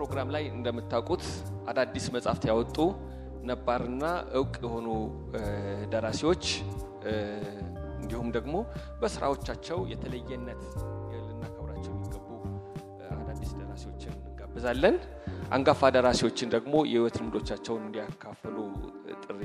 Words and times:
ፕሮግራም 0.00 0.28
ላይ 0.34 0.44
እንደምታውቁት 0.50 1.24
አዳዲስ 1.70 2.04
መጽሐፍት 2.14 2.44
ያወጡ 2.48 2.76
ነባርና 3.48 4.04
እውቅ 4.38 4.54
የሆኑ 4.64 4.86
ደራሲዎች 5.92 6.44
እንዲሁም 8.00 8.28
ደግሞ 8.36 8.54
በስራዎቻቸው 9.00 9.78
የተለየነት 9.90 10.62
ልናከብራቸው 11.26 11.92
የሚገቡ 11.92 12.28
አዳዲስ 13.14 13.50
ደራሲዎችን 13.60 14.14
እንጋብዛለን። 14.20 14.96
አንጋፋ 15.52 15.90
ደራሲዎችን 15.96 16.52
ደግሞ 16.56 16.74
የህይወት 16.88 17.18
ልምዶቻቸውን 17.20 17.84
እንዲያካፍሉ 17.86 18.56
ጥሪ 19.24 19.42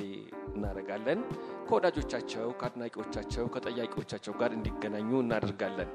እናደርጋለን። 0.54 1.22
ከወዳጆቻቸው፣ 1.68 2.48
ከአድናቂዎቻቸው፣ 2.62 3.46
ከጠያቂዎቻቸው 3.56 4.36
ጋር 4.42 4.54
እንዲገናኙ 4.60 5.12
እናደርጋለን። 5.22 5.92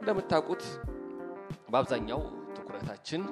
እንደምታውቁት 0.00 0.64
በአብዛኛው 1.68 2.22
ትኩረታችን 2.58 3.22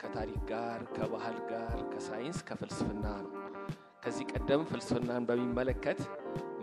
ከታሪክ 0.00 0.40
ጋር፣ 0.50 0.80
ከባህል 0.94 1.38
ጋር፣ 1.50 1.78
ከሳይንስ፣ 1.92 2.38
ከፍልስፍና 2.48 3.04
ነው። 3.24 3.32
ከዚህ 4.04 4.24
ቀደም 4.32 4.62
ፍልስፍናን 4.68 5.24
በሚመለከት 5.28 5.98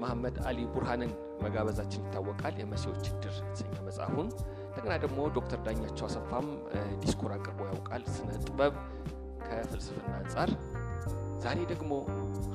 መሐመድ 0.01 0.35
አሊ 0.47 0.59
ቡርሃንን 0.73 1.11
መጋበዛችን 1.43 2.05
ይታወቃል። 2.05 2.55
የመሲዎች 2.61 2.99
ችግር 3.07 3.33
የተሰኘ 3.39 3.73
መጽሐፉን 3.87 4.27
እንደገና 4.69 4.93
ደግሞ 5.03 5.19
ዶክተር 5.37 5.59
ዳኛቸው 5.67 6.05
አሰፋም 6.07 6.47
ዲስኩር 7.03 7.31
አቅርቦ 7.35 7.59
ያውቃል 7.69 8.03
ስነ 8.15 8.29
ጥበብ 8.43 8.73
ከፍልስፍና 9.45 10.09
አንጻር። 10.19 10.51
ዛሬ 11.45 11.57
ደግሞ 11.71 11.91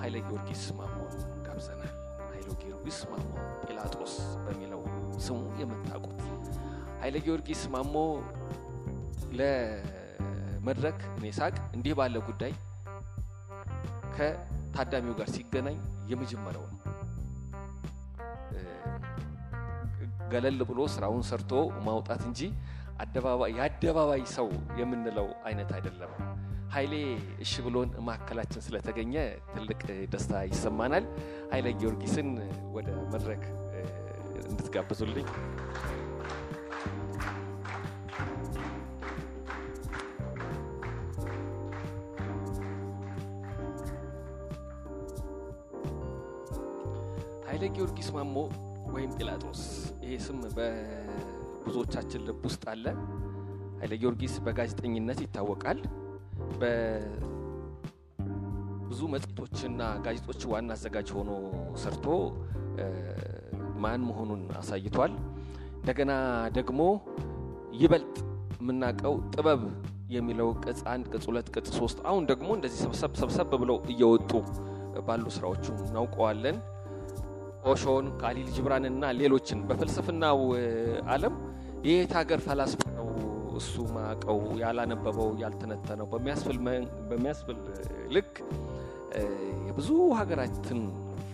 ኃይለ 0.00 0.16
ጊዮርጊስ 0.26 0.64
ማሞን 0.78 1.14
ጋብዘናል። 1.46 1.92
ኃይለ 2.32 2.48
ጊዮርጊስ 2.62 3.00
ማሞ 3.12 3.30
ጲላጦስ 3.64 4.14
በሚለው 4.44 4.82
ስሙ 5.20 5.40
የምታውቁት 5.62 6.20
ኃይለ 7.02 7.16
ጊዮርጊስ 7.26 7.64
ማሞ 7.74 7.94
ለመድረክ 9.32 10.01
እኔ 11.14 11.26
ሳቅ 11.38 11.54
እንዲህ 11.76 11.94
ባለ 11.98 12.16
ጉዳይ 12.26 12.52
ከታዳሚው 14.16 15.14
ጋር 15.18 15.28
ሲገናኝ 15.34 15.78
የመጀመሪያው 16.10 16.64
ነው። 16.66 16.78
ገለል 20.32 20.60
ብሎ 20.68 20.80
ስራውን 20.92 21.24
ሰርቶ 21.30 21.52
ማውጣት 21.86 22.22
እንጂ 22.28 22.40
የአደባባይ 23.52 24.22
ሰው 24.34 24.48
የምንለው 24.80 25.28
አይነት 25.44 25.70
አይደለም። 25.76 26.12
ኃይሌ 26.74 26.94
እሺ 27.44 27.62
ብሎን 27.64 27.90
ማዕከላችን 28.06 28.64
ስለተገኘ 28.66 29.14
ትልቅ 29.54 29.80
ደስታ 30.12 30.42
ይሰማናል። 30.50 31.06
ኃይለ 31.52 31.66
ጊዮርጊስን 31.80 32.28
ወደ 32.76 32.88
መድረክ 33.12 33.42
እንድትጋብዙልኝ 34.44 35.28
ኃይለ 47.52 47.64
ጊዮርጊስ 47.74 48.06
ማሞ 48.14 48.34
ወይም 48.92 49.10
ጲላጦስ 49.16 49.62
ይሄ 50.04 50.12
ስም 50.26 50.38
በብዙዎቻችን 50.54 52.22
ልብ 52.26 52.38
ውስጥ 52.48 52.62
አለ። 52.72 52.84
ኃይለ 53.80 53.92
ጊዮርጊስ 54.00 54.34
በጋዜጠኝነት 54.46 55.18
ይታወቃል። 55.24 55.78
በብዙ 56.60 57.10
መጽሔቶችና 59.14 59.80
ጋዜጦች 60.06 60.40
ዋና 60.52 60.70
አዘጋጅ 60.78 61.08
ሆኖ 61.18 61.30
ሰርቶ 61.82 62.06
ማን 63.84 64.02
መሆኑን 64.08 64.42
አሳይቷል። 64.60 65.12
እንደገና 65.76 66.12
ደግሞ 66.58 66.80
ይበልጥ 67.80 68.16
የምናውቀው 68.60 69.16
ጥበብ 69.34 69.62
የሚለው 70.10 70.50
ቅጽ 70.64 70.82
አንድ፣ 70.92 71.04
ቅጽ 71.12 71.24
ሁለት፣ 71.30 71.48
ቅጽ 71.56 71.70
ሶስት 71.78 71.98
አሁን 72.08 72.24
ደግሞ 72.30 72.48
እንደዚህ 72.58 72.80
ሰብሰብ 72.86 73.12
ሰብሰብ 73.22 73.52
ብለው 73.62 73.78
እየወጡ 73.94 74.32
ባሉ 75.06 75.26
ስራዎቹ 75.36 75.66
እናውቀዋለን። 75.82 76.56
ኦሾን፣ 77.62 78.06
ካሊል 78.20 78.48
ጅብራንና 78.54 79.10
ሌሎችን 79.18 79.58
በፍልስፍናው 79.68 80.38
ዓለም 81.14 81.34
የየት 81.86 82.12
ሀገር 82.18 82.40
ፈላስፋ 82.46 82.82
ነው 82.96 83.08
እሱ 83.58 83.74
ማቀው 83.94 84.40
ያላነበበው 84.62 85.30
ያልተነተነው 85.42 86.06
በሚያስብል 87.10 87.58
ልክ 88.16 88.32
የብዙ 89.68 89.88
ሀገራትን 90.20 90.80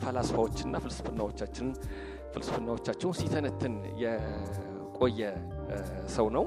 ፈላስፋዎችና 0.02 0.74
ፍልስፍናዎቻችን 0.84 1.68
ፍልስፍናዎቻቸውን 2.32 3.16
ሲተነትን 3.20 3.74
የቆየ 4.02 5.20
ሰው 6.16 6.26
ነው። 6.36 6.44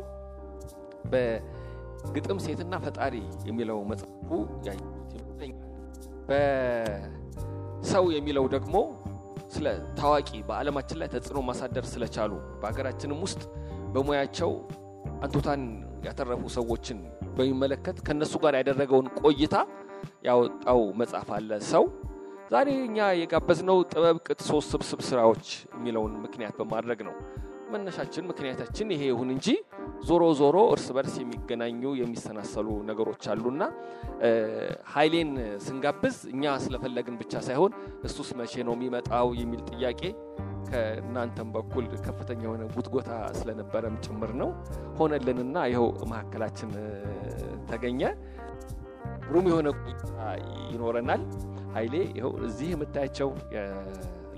በግጥም 1.12 2.40
ሴትና 2.46 2.75
ፈጣሪ 2.86 3.16
የሚለው 3.47 3.80
መጽሐፉ 3.91 4.30
በሰው 6.30 8.06
የሚለው 8.16 8.46
ደግሞ 8.56 8.75
ስለ 9.52 9.68
ታዋቂ 9.98 10.30
በዓለማችን 10.48 11.00
ላይ 11.02 11.10
ተጽዕኖ 11.14 11.40
ማሳደር 11.48 11.86
ስለቻሉ 11.92 12.32
በሀገራችንም 12.62 13.20
ውስጥ 13.26 13.42
በሙያቸው 13.94 14.52
አንቱታን 15.24 15.64
ያተረፉ 16.06 16.44
ሰዎችን 16.56 17.00
በሚመለከት 17.36 17.98
ከነሱ 18.08 18.34
ጋር 18.44 18.54
ያደረገውን 18.60 19.08
ቆይታ 19.22 19.56
ያወጣው 20.28 20.82
መጽሐፍ 21.02 21.30
አለ 21.38 21.60
ሰው። 21.72 21.84
ዛሬ 22.52 22.70
እኛ 22.88 23.00
የጋበዝነው 23.20 23.78
ጥበብ 23.92 24.18
ቅጥ 24.28 24.40
ሶስት 24.50 24.70
ስብስብ 24.74 25.02
ስራዎች 25.10 25.46
የሚለውን 25.76 26.14
ምክንያት 26.24 26.56
በማድረግ 26.62 27.02
ነው። 27.08 27.16
መነሻችን 27.74 28.28
ምክንያታችን 28.32 28.88
ይሄ 28.94 29.04
ይሁን 29.12 29.30
እንጂ 29.36 29.48
ዞሮ 30.02 30.24
ዞሮ 30.40 30.58
እርስ 30.74 30.88
በርስ 30.96 31.16
የሚገናኙ 31.22 31.82
የሚሰናሰሉ 32.00 32.68
ነገሮች 32.88 33.24
አሉና 33.34 33.64
ኃይሌን 34.94 35.32
ስንጋብዝ 35.66 36.18
እኛ 36.34 36.54
ስለፈለግን 36.64 37.16
ብቻ 37.22 37.34
ሳይሆን 37.48 37.74
እሱስ 38.08 38.30
መቼ 38.40 38.64
ነው 38.68 38.76
የሚመጣው 38.78 39.30
የሚል 39.42 39.62
ጥያቄ 39.72 40.02
ከእናንተም 40.70 41.50
በኩል 41.56 41.86
ከፍተኛ 42.06 42.42
የሆነ 42.46 42.64
ጉትጎታ 42.74 43.10
ስለነበረም 43.40 43.96
ጭምር 44.06 44.32
ነው። 44.42 44.50
ሆነልንና 45.00 45.66
ይኸው 45.72 45.88
መካከላችን 46.12 46.70
ተገኘ። 47.72 48.02
ረዥም 49.32 49.46
የሆነ 49.52 49.70
ቆይታ 49.82 50.06
ይኖረናል። 50.72 51.22
ኃይሌ 51.76 51.96
ይኸው 52.12 52.32
እዚህ 52.48 52.70
የምታያቸው 52.74 53.30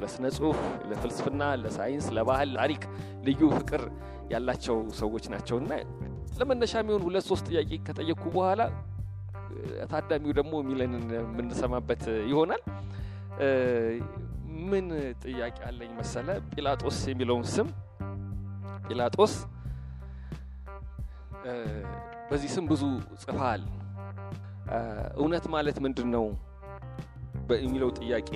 ለስነ 0.02 0.26
ጽሁፍ፣ 0.36 0.60
ለፍልስፍና፣ 0.90 1.44
ለሳይንስ፣ 1.62 2.08
ለባህል፣ 2.18 2.52
ታሪክ 2.60 2.84
ልዩ 3.28 3.42
ፍቅር 3.58 3.84
ያላቸው 4.34 4.78
ሰዎች 5.02 5.26
ናቸውና 5.34 5.72
ለመነሻ 6.40 6.74
የሚሆን 6.82 7.04
ሁለት 7.08 7.26
ሶስት 7.32 7.46
ጥያቄ 7.50 7.72
ከጠየቅኩ 7.88 8.26
በኋላ 8.36 8.62
ታዳሚው 9.92 10.32
ደግሞ 10.40 10.54
የሚለንን 10.62 11.04
የምንሰማበት 11.18 12.04
ይሆናል። 12.32 12.62
ምን 14.64 14.86
ጥያቄ 15.24 15.58
አለኝ 15.68 15.92
መሰለ? 16.00 16.28
ጲላጦስ 16.52 16.98
የሚለውን 17.12 17.46
ስም 17.54 17.68
ጲላጦስ 18.88 19.34
በዚህ 22.30 22.50
ስም 22.56 22.66
ብዙ 22.72 22.84
ጽፈሃል። 23.22 23.64
እውነት 25.18 25.46
ማለት 25.56 25.78
ምንድን 25.86 26.10
ነው 26.16 26.26
የሚለው 27.58 27.90
ጥያቄ 28.00 28.30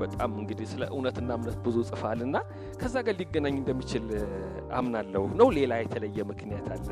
በጣም 0.00 0.30
እንግዲህ 0.40 0.66
ስለ 0.72 0.82
እውነትና 0.92 1.30
እምነት 1.38 1.56
ብዙ 1.64 1.76
ጽፈሃል 1.88 2.20
እና 2.26 2.36
ከዛ 2.80 2.96
ጋር 3.06 3.14
ሊገናኝ 3.20 3.54
እንደሚችል 3.60 4.06
አምናለሁ። 4.78 5.22
ነው 5.40 5.48
ሌላ 5.58 5.72
የተለየ 5.82 6.24
ምክንያት 6.30 6.68
አለ? 6.74 6.88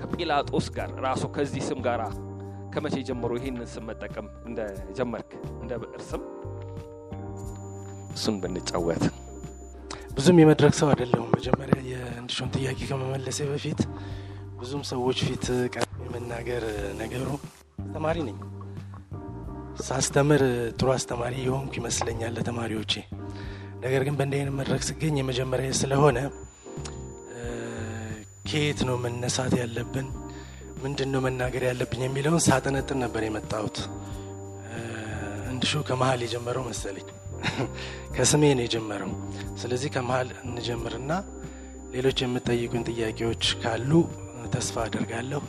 ከጲላጦስ 0.00 0.66
ጋር 0.76 0.90
ራሱ 1.06 1.24
ከዚህ 1.36 1.62
ስም 1.68 1.80
ጋር 1.86 2.02
ከመቼ 2.72 2.96
ጀምሮ 3.08 3.32
ይህንን 3.38 3.68
ስም 3.72 3.84
መጠቀም 3.90 4.26
እንደጀመርክ 4.48 5.30
እንደ 5.62 5.72
ብዕር 5.82 6.02
ስም 6.10 6.22
እሱን 8.14 8.36
ብንጫወት። 8.42 9.04
ብዙም 10.14 10.38
የመድረክ 10.42 10.74
ሰው 10.78 10.88
አይደለሁም። 10.92 11.28
መጀመሪያ 11.36 11.78
የእንድሾን 11.90 12.48
ጥያቄ 12.56 12.78
ከመመለሴ 12.90 13.40
በፊት 13.50 13.80
ብዙም 14.60 14.82
ሰዎች 14.90 15.18
ፊት 15.26 15.44
ቀድሜ 15.74 15.98
የመናገር 16.06 16.64
ነገሩ 17.00 17.28
ተማሪ 17.94 18.18
ነኝ። 18.28 18.38
ሳስተምር 19.86 20.42
ጥሩ 20.78 20.88
አስተማሪ 20.94 21.34
የሆንኩ 21.44 21.72
ይመስለኛል 21.80 22.32
ለተማሪዎቼ። 22.36 22.92
ነገር 23.82 24.02
ግን 24.06 24.14
በእንዲህ 24.18 24.38
አይነት 24.40 24.54
መድረክ 24.60 24.82
ስገኝ 24.88 25.16
የመጀመሪያ 25.20 25.74
ስለሆነ 25.80 26.18
ከየት 28.48 28.80
ነው 28.88 28.96
መነሳት 29.02 29.54
ያለብን፣ 29.60 30.06
ምንድን 30.82 31.08
ነው 31.12 31.20
መናገር 31.24 31.62
ያለብኝ 31.68 32.00
የሚለውን 32.04 32.42
ሳጠነጥን 32.46 32.98
ነበር 33.04 33.22
የመጣሁት። 33.26 33.78
እንድሾ 35.52 35.80
ከመሀል 35.88 36.20
የጀመረው 36.24 36.64
መሰለኝ 36.68 37.06
ከስሜ 38.16 38.42
ነው 38.58 38.64
የጀመረው። 38.66 39.10
ስለዚህ 39.60 39.90
ከመሀል 39.94 40.30
እንጀምርና 40.44 41.12
ሌሎች 41.92 42.18
የምጠይቁን 42.24 42.86
ጥያቄዎች 42.90 43.44
ካሉ 43.62 43.90
ተስፋ 44.54 44.76
አድርጋለሁ 44.86 45.42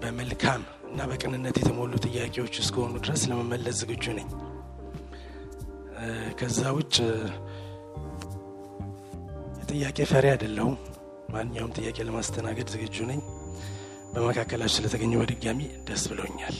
በመልካም 0.00 0.62
እና 0.92 1.02
በቅንነት 1.10 1.56
የተሞሉ 1.60 1.92
ጥያቄዎች 2.06 2.54
እስከሆኑ 2.62 2.94
ድረስ 3.04 3.22
ለመመለስ 3.30 3.76
ዝግጁ 3.82 4.04
ነኝ። 4.18 4.28
ከዛ 6.38 6.60
ውጭ 6.76 6.94
የጥያቄ 9.60 9.98
ፈሪ 10.10 10.26
አይደለሁም። 10.32 10.74
ማንኛውም 11.32 11.74
ጥያቄ 11.76 11.98
ለማስተናገድ 12.08 12.68
ዝግጁ 12.74 12.96
ነኝ። 13.10 13.20
በመካከላችሁ 14.14 14.76
ስለተገኘ 14.76 15.12
በድጋሚ 15.20 15.60
ደስ 15.86 16.02
ብሎኛል። 16.10 16.56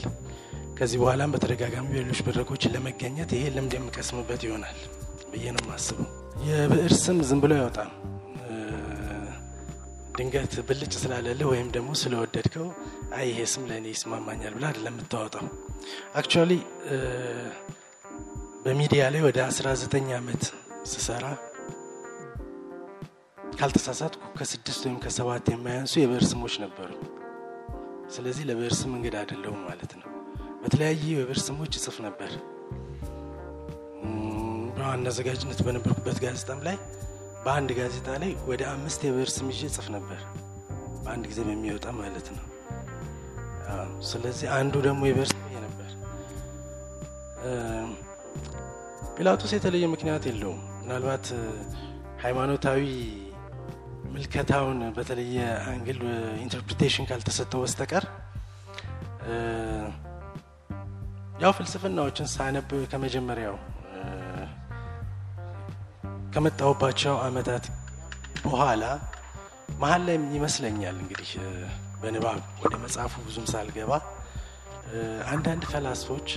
ከዚህ 0.77 0.97
በኋላም 1.01 1.33
በተደጋጋሚ 1.33 1.87
በሌሎች 1.91 2.21
መድረኮች 2.27 2.63
ለመገኘት 2.73 3.31
ይሄ 3.37 3.51
ልምድ 3.55 3.75
የምቀስምበት 3.77 4.43
ይሆናል 4.47 4.79
ብዬ 5.31 5.45
ነው 5.55 5.63
የማስበው። 5.65 6.07
የብዕር 6.47 6.93
ስም 7.03 7.19
ዝም 7.29 7.41
ብሎ 7.43 7.53
አይወጣም። 7.57 7.91
ድንገት 10.15 10.53
ብልጭ 10.67 10.93
ስላለልህ 11.01 11.47
ወይም 11.51 11.67
ደግሞ 11.75 11.91
ስለወደድከው 12.01 12.67
አይ 13.17 13.25
ይሄ 13.29 13.39
ስም 13.53 13.63
ለእኔ 13.69 13.85
ይስማማኛል 13.93 14.53
ብላ 14.57 14.65
አይደለም 14.69 14.93
የምታወጣው። 14.93 15.45
actually 16.15 16.51
በሚዲያ 18.65 19.03
ላይ 19.13 19.21
ወደ 19.27 19.39
19 19.47 20.13
ዓመት 20.19 20.43
ስሰራ 20.91 21.25
ካልተሳሳትኩ 23.53 24.23
ከስድስት 24.37 24.81
ወይም 24.85 24.97
ከሰባት 25.03 25.47
የማያንሱ 25.53 25.93
የብዕር 25.99 26.23
ስሞች 26.31 26.53
ነበሩ። 26.63 26.91
ስለዚህ 28.15 28.43
ለብዕር 28.49 28.73
ስም 28.79 28.91
እንግዳ 28.97 29.15
አይደለሁም 29.21 29.61
ማለት 29.69 29.93
ነው። 29.99 30.07
በተለያየ 30.63 31.05
የብዕር 31.13 31.39
ስሞች 31.47 31.71
ይጽፍ 31.77 31.97
ነበር። 32.07 32.31
በዋና 34.75 35.07
አዘጋጅነት 35.11 35.59
በነበርኩበት 35.65 36.17
ጋዜጣም 36.23 36.61
ላይ 36.67 36.77
በአንድ 37.45 37.69
ጋዜጣ 37.77 38.09
ላይ 38.21 38.31
ወደ 38.49 38.61
አምስት 38.73 39.01
የብዕር 39.05 39.29
ስም 39.33 39.47
ይዤ 39.53 39.69
ጽፍ 39.75 39.87
ነበር፣ 39.95 40.19
በአንድ 41.03 41.23
ጊዜ 41.31 41.39
በሚወጣ 41.47 41.85
ማለት 41.97 42.27
ነው። 42.35 42.45
ስለዚህ 44.09 44.47
አንዱ 44.57 44.73
ደግሞ 44.85 45.01
የብዕር 45.09 45.27
ስም 45.31 45.41
ነበር። 45.65 45.89
ጲላጦስ 49.15 49.51
የተለየ 49.55 49.85
ምክንያት 49.93 50.23
የለውም። 50.29 50.61
ምናልባት 50.79 51.25
ሃይማኖታዊ 52.23 52.81
ምልከታውን 54.13 54.79
በተለየ 54.95 55.37
angle 55.69 55.99
interpretation 56.43 57.07
ካልተሰጠው 57.09 57.61
በስተቀር 57.63 58.05
ያው 61.43 61.51
ፍልስፍናዎችን 61.57 62.27
ሳነብ 62.33 62.69
ከመጀመሪያው 62.91 63.55
ከመጣሁባቸው 66.33 67.15
አመታት 67.25 67.65
በኋላ 68.45 68.83
መሀል 69.81 70.01
ላይ 70.07 70.17
ይመስለኛል 70.37 70.95
እንግዲህ 71.03 71.31
በንባብ 72.01 72.39
ወደ 72.63 72.73
መጽሐፉ 72.83 73.13
ብዙም 73.27 73.45
ሳልገባ 73.51 73.91
አንዳንድ 75.33 75.63
ፈላስፎች 75.71 76.27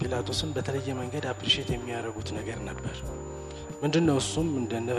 ጲላጦስን 0.00 0.50
በተለየ 0.56 0.88
መንገድ 0.98 1.24
appreciate 1.30 1.68
የሚያደርጉት 1.72 2.28
ነገር 2.38 2.58
ነበር። 2.68 2.96
ምንድን 3.82 4.04
ነው 4.08 4.16
እሱም 4.22 4.48
እንደነ 4.60 4.90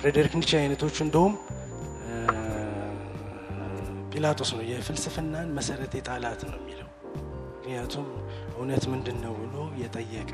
ፍሬዴሪክ 0.00 0.34
ኒቼ 0.40 0.50
አይነቶቹ 0.60 0.96
እንደውም 1.06 1.34
ጲላጦስ 4.12 4.50
ነው 4.56 4.64
የፍልስፍናን 4.70 5.48
መሰረት 5.58 5.94
የጣላት 5.98 6.42
ነው 6.50 6.58
የሚለው። 6.60 6.88
ምክንያቱም 7.56 8.06
እውነት 8.56 8.84
ምንድን 8.92 9.18
ነው 9.24 9.34
ብሎ 9.42 9.54
የጠየቀ 9.82 10.32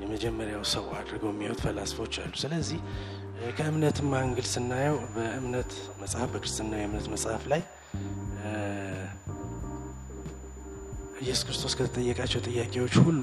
የመጀመሪያው 0.00 0.62
ሰው 0.72 0.84
አድርገው 0.98 1.30
የሚያዩት 1.32 1.60
ፈላስፎች 1.64 2.14
አሉ። 2.22 2.32
ስለዚህ 2.42 2.80
ከእምነትም 3.58 4.10
angle 4.18 4.46
ስናየው 4.50 4.96
በእምነት 5.14 5.70
መጽሐፍ 6.00 6.28
በክርስትና 6.32 6.72
የእምነት 6.80 7.06
መጽሐፍ 7.14 7.44
ላይ 7.52 7.62
ኢየሱስ 11.22 11.42
ክርስቶስ 11.46 11.72
ከተጠየቃቸው 11.78 12.40
ጥያቄዎች 12.48 12.94
ሁሉ 13.06 13.22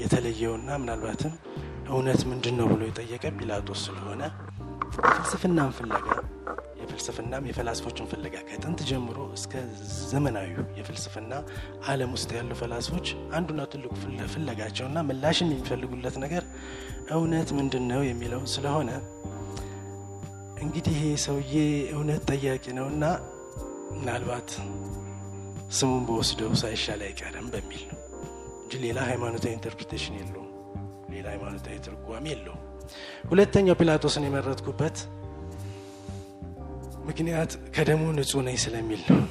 የተለየውና 0.00 0.70
ምናልባትም 0.82 1.32
እውነት 1.90 2.20
ምንድን 2.30 2.54
ነው 2.60 2.66
ብሎ 2.70 2.82
የጠየቀ 2.86 3.24
ጲላጦስ 3.38 3.80
ስለሆነ 3.86 4.22
የፍልስፍናን 5.00 5.72
ፍለጋ 5.78 6.06
የፍልስፍናም 6.94 7.46
የፈላስፎችን 7.48 8.08
ፍለጋ 8.10 8.34
ከጥንት 8.48 8.80
ጀምሮ 8.88 9.16
እስከ 9.36 9.52
ዘመናዊ 10.10 10.48
የፍልስፍና 10.78 11.32
ዓለም 11.88 12.10
ውስጥ 12.16 12.28
ያሉ 12.36 12.50
ፈላስፎች 12.60 13.06
አንዱና 13.36 13.62
ትልቁ 13.72 13.92
ፍለጋቸውና 14.34 14.98
ምላሽን 15.08 15.48
የሚፈልጉለት 15.52 16.16
ነገር 16.24 16.44
እውነት 17.16 17.48
ምንድን 17.58 17.84
ነው 17.90 18.02
የሚለው 18.08 18.42
ስለሆነ 18.54 18.90
እንግዲህ 20.64 20.94
ይሄ 20.98 21.08
ሰውዬ 21.24 21.56
እውነት 21.94 22.22
ጠያቂ 22.30 22.64
ነውና 22.78 23.04
ምናልባት 23.94 24.48
ስሙን 25.78 26.04
በወስደው 26.08 26.54
ሳይሻል 26.62 27.02
አይቀርም 27.08 27.48
በሚል 27.54 27.84
እንጂ 28.62 28.82
ሌላ 28.84 29.00
ሃይማኖታዊ 29.10 29.52
interpretation 29.56 30.16
የለውም። 30.20 30.50
ሌላ 31.10 31.26
ሃይማኖታዊ 31.34 31.76
ትርጓሜ 31.86 32.24
የለውም። 32.32 32.62
ሁለተኛው 33.28 33.78
ጲላጦስን 33.80 34.26
የመረጥኩበት 34.26 34.96
ምክንያት 37.04 37.52
ከደሙ 37.76 38.02
ንጹሕ 38.16 38.42
ነኝ 38.46 38.56
ስለሚል 38.64 39.02
ነው። 39.10 39.22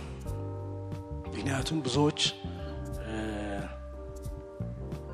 ምክንያቱም 1.28 1.80
ብዙዎች 1.86 2.20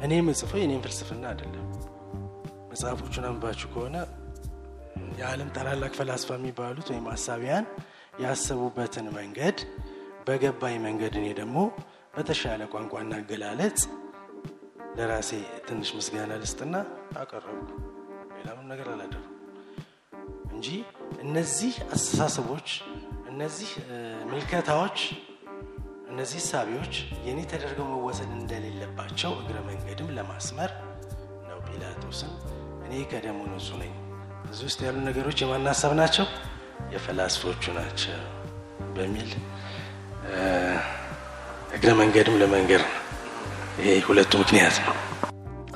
እኔ 0.06 0.14
ምጽፈው 0.28 0.60
የኔም 0.62 0.82
ፍልስፍና 0.86 1.24
አይደለም። 1.32 1.66
መጽሐፎቹን 2.72 3.26
አንባችሁ 3.30 3.68
ከሆነ 3.74 3.96
የዓለም 5.20 5.50
ታላላቅ 5.56 5.92
ፈላስፋ 6.00 6.30
የሚባሉት 6.38 6.88
ወይም 6.92 7.08
አሳቢያን 7.14 7.66
ያሰቡበትን 8.24 9.08
መንገድ 9.18 9.58
በገባኝ 10.28 10.76
መንገድ 10.86 11.14
እኔ 11.20 11.28
ደግሞ 11.40 11.58
በተሻለ 12.16 12.62
ቋንቋና 12.74 13.14
አገላለጽ 13.20 13.80
ለራሴ 14.98 15.32
ትንሽ 15.68 15.90
ምስጋና 15.98 16.32
ልስጥና 16.42 16.76
አቀረብኩ። 17.22 17.70
ሌላም 18.38 18.66
ነገር 18.72 18.88
አላደረኩም 18.94 19.36
እንጂ 20.54 20.68
እነዚህ 21.20 21.74
አስተሳሰቦች፣ 21.94 22.68
እነዚህ 23.32 23.72
ምልከታዎች፣ 24.30 25.00
እነዚህ 26.12 26.42
ሳቢዎች 26.48 26.94
የኔ 27.26 27.40
ተደርገው 27.52 27.88
መወሰድ 27.92 28.30
እንደሌለባቸው 28.38 29.32
እግረ 29.42 29.58
መንገድም 29.68 30.14
ለማስመር 30.18 30.72
ነው 31.50 31.60
ጲላጦስን 31.68 32.32
እኔ 32.86 33.02
ከደሙ 33.12 33.40
ንጹሕ 33.52 33.76
ነኝ። 33.82 33.94
እዚህ 34.52 34.66
ውስጥ 34.70 34.80
ያሉ 34.88 34.98
ነገሮች 35.10 35.38
የማን 35.44 35.68
ሀሳብ 35.72 35.94
ናቸው? 36.00 36.26
የፈላስፎቹ 36.94 37.64
ናቸው 37.78 38.20
በሚል 38.96 39.32
እግረ 41.76 41.90
መንገድም 42.00 42.38
ለመንገድ 42.42 42.84
ይሄ 43.80 43.92
ሁለቱ 44.08 44.32
ምክንያት 44.44 44.78
ነው። 44.86 44.96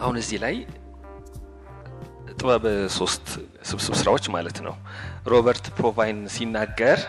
አሁን 0.01 0.15
እዚህ 0.21 0.37
ላይ 0.43 0.55
ጥበብ 2.43 2.65
ሶስት 2.95 3.25
ስብስብ 3.63 3.93
ስራዎች 3.99 4.25
ማለት 4.33 4.57
ነው። 4.65 4.73
ሮበርት 5.31 5.65
ፕሮቫይን 5.77 6.17
ሲናገር 6.33 6.99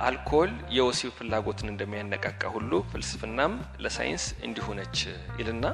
አልኮል 0.00 0.50
የወሲብ 0.76 1.12
ፍላጎትን 1.18 1.68
እንደሚያነቃቃ 1.72 2.42
ሁሉ 2.56 2.72
ፍልስፍናም 2.90 3.52
ለሳይንስ 3.84 4.24
እንዲሆነች 4.46 4.96
ይልና 5.40 5.64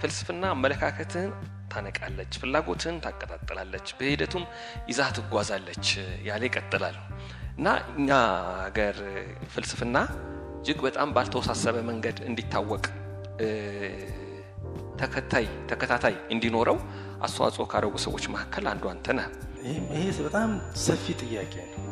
ፍልስፍና 0.00 0.42
አመለካከትን 0.54 1.28
ታነቃለች፣ 1.72 2.32
ፍላጎትን 2.42 2.96
ታቀጣጥላለች፣ 3.04 3.88
በሂደቱም 3.98 4.44
ይዛ 4.90 5.00
ትጓዛለች 5.18 5.86
ያለ 6.28 6.42
ይቀጥላል 6.50 6.98
እና 7.58 7.68
እኛ 7.96 8.10
ሀገር 8.64 8.98
ፍልስፍና 9.54 9.96
እጅግ 10.58 10.80
በጣም 10.88 11.14
ባልተወሳሰበ 11.16 11.76
መንገድ 11.90 12.18
እንዲታወቅ 12.28 12.84
ተከታይ 15.00 15.46
ተከታታይ 15.70 16.16
እንዲኖረው 16.34 16.78
አስተዋጽኦ 17.22 17.64
ካደረጉ 17.72 17.96
ሰዎች 18.06 18.24
መካከል 18.34 18.66
አንዱ 18.72 18.84
አንተ 18.92 19.14
ነህ። 19.18 19.28
ይሄ 19.94 20.04
በጣም 20.26 20.50
ሰፊ 20.84 21.14
ጥያቄ 21.22 21.54
ነው። 21.72 21.86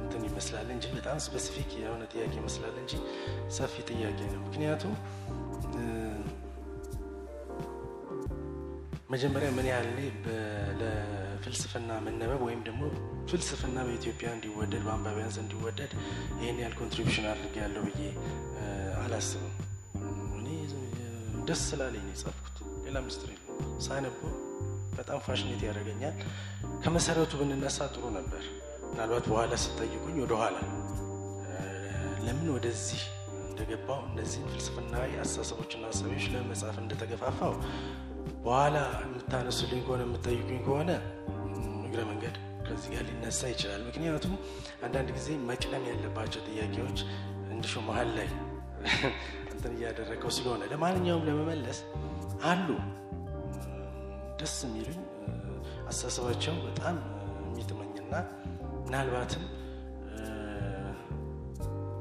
እንትን 0.00 0.22
ይመስላል 0.28 0.68
እንጂ 0.74 0.84
በጣም 0.96 1.18
ስፔሲፊክ 1.24 1.70
የሆነ 1.80 2.02
ጥያቄ 2.12 2.32
ይመስላል 2.40 2.76
እንጂ 2.82 2.92
ሰፊ 3.56 3.74
ጥያቄ 3.90 4.18
ነው። 4.32 4.40
ምክንያቱም 4.46 4.94
መጀመሪያ 9.10 9.48
ምን 9.56 9.66
ያህል 9.70 9.88
ለፍልስፍና 10.80 11.90
መነበብ 12.04 12.40
ወይም 12.46 12.60
ደግሞ 12.68 12.82
ፍልስፍና 13.30 13.76
በኢትዮጵያ 13.86 14.28
እንዲወደድ 14.36 14.82
በአንባቢያን 14.86 15.36
እንዲወደድ 15.42 15.92
ይህን 16.40 16.58
ያህል 16.62 16.74
contribution 16.80 17.28
አደርጋለሁ 17.32 17.84
ብዬ 17.88 18.02
አላስብም። 19.02 19.54
ደስ 21.48 21.62
ስላለኝ 21.68 22.06
የጻፍኩት። 22.10 22.56
ሌላ 22.84 22.98
ምስጢር 23.06 23.30
የለም። 23.34 23.40
ሳነበው 23.86 24.32
በጣም 24.96 25.18
fascinate 25.26 25.62
ያደርገኛል። 25.66 26.16
ከመሰረቱ 26.84 27.32
ብንነሳ 27.40 27.86
ጥሩ 27.94 28.04
ነበር። 28.16 28.42
ምናልባት 28.88 29.24
በኋላ 29.30 29.54
ስትጠይቁኝ 29.64 30.16
ወደኋላ 30.24 30.56
ለምን 32.26 32.48
ወደዚህ 32.54 33.02
እንደገባው 33.46 34.00
እነዚህን 34.08 34.46
ፍልስፍናዊ 34.52 35.10
አስተሳሰቦችና 35.22 35.84
ሀሳቢዎች 35.90 36.24
ለመጻፍ 36.34 36.76
እንደተገፋፋው 36.82 37.54
በኋላ 38.44 38.76
የምታነሱልኝ 39.02 39.80
ከሆነ 39.86 40.02
የምጠይቁኝ 40.06 40.58
ከሆነ 40.66 40.90
እግረ 41.86 42.00
መንገድ 42.10 42.36
ከዚህ 42.66 42.88
ጋር 42.94 43.04
ሊነሳ 43.08 43.40
ይችላል። 43.52 43.82
ምክንያቱም 43.88 44.34
አንዳንድ 44.86 45.10
ጊዜ 45.18 45.28
መቅደም 45.50 45.84
ያለባቸው 45.90 46.42
ጥያቄዎች 46.48 47.00
እንዲሹ 47.50 47.82
መሀል 47.88 48.10
ላይ 48.18 48.28
እንትን 49.64 49.76
እያደረገው 49.78 50.30
ስለሆነ 50.36 50.62
ለማንኛውም 50.70 51.22
ለመመለስ 51.26 51.78
አሉ 52.48 52.66
ደስ 54.40 54.56
የሚሉኝ 54.64 54.98
አስተሳሰባቸው 55.86 56.54
በጣም 56.66 56.96
የሚጥመኝና 57.44 58.12
ምናልባትም 58.82 59.44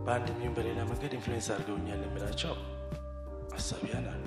በአንድ 0.05 0.27
የሚሆን 0.32 0.55
በሌላ 0.58 0.79
መንገድ 0.89 1.13
ኢንፍሉዌንስ 1.17 1.48
አድርገውኛል 1.55 2.01
የምላቸው 2.05 2.53
አሳቢያን 3.55 4.10
አሉ። 4.13 4.25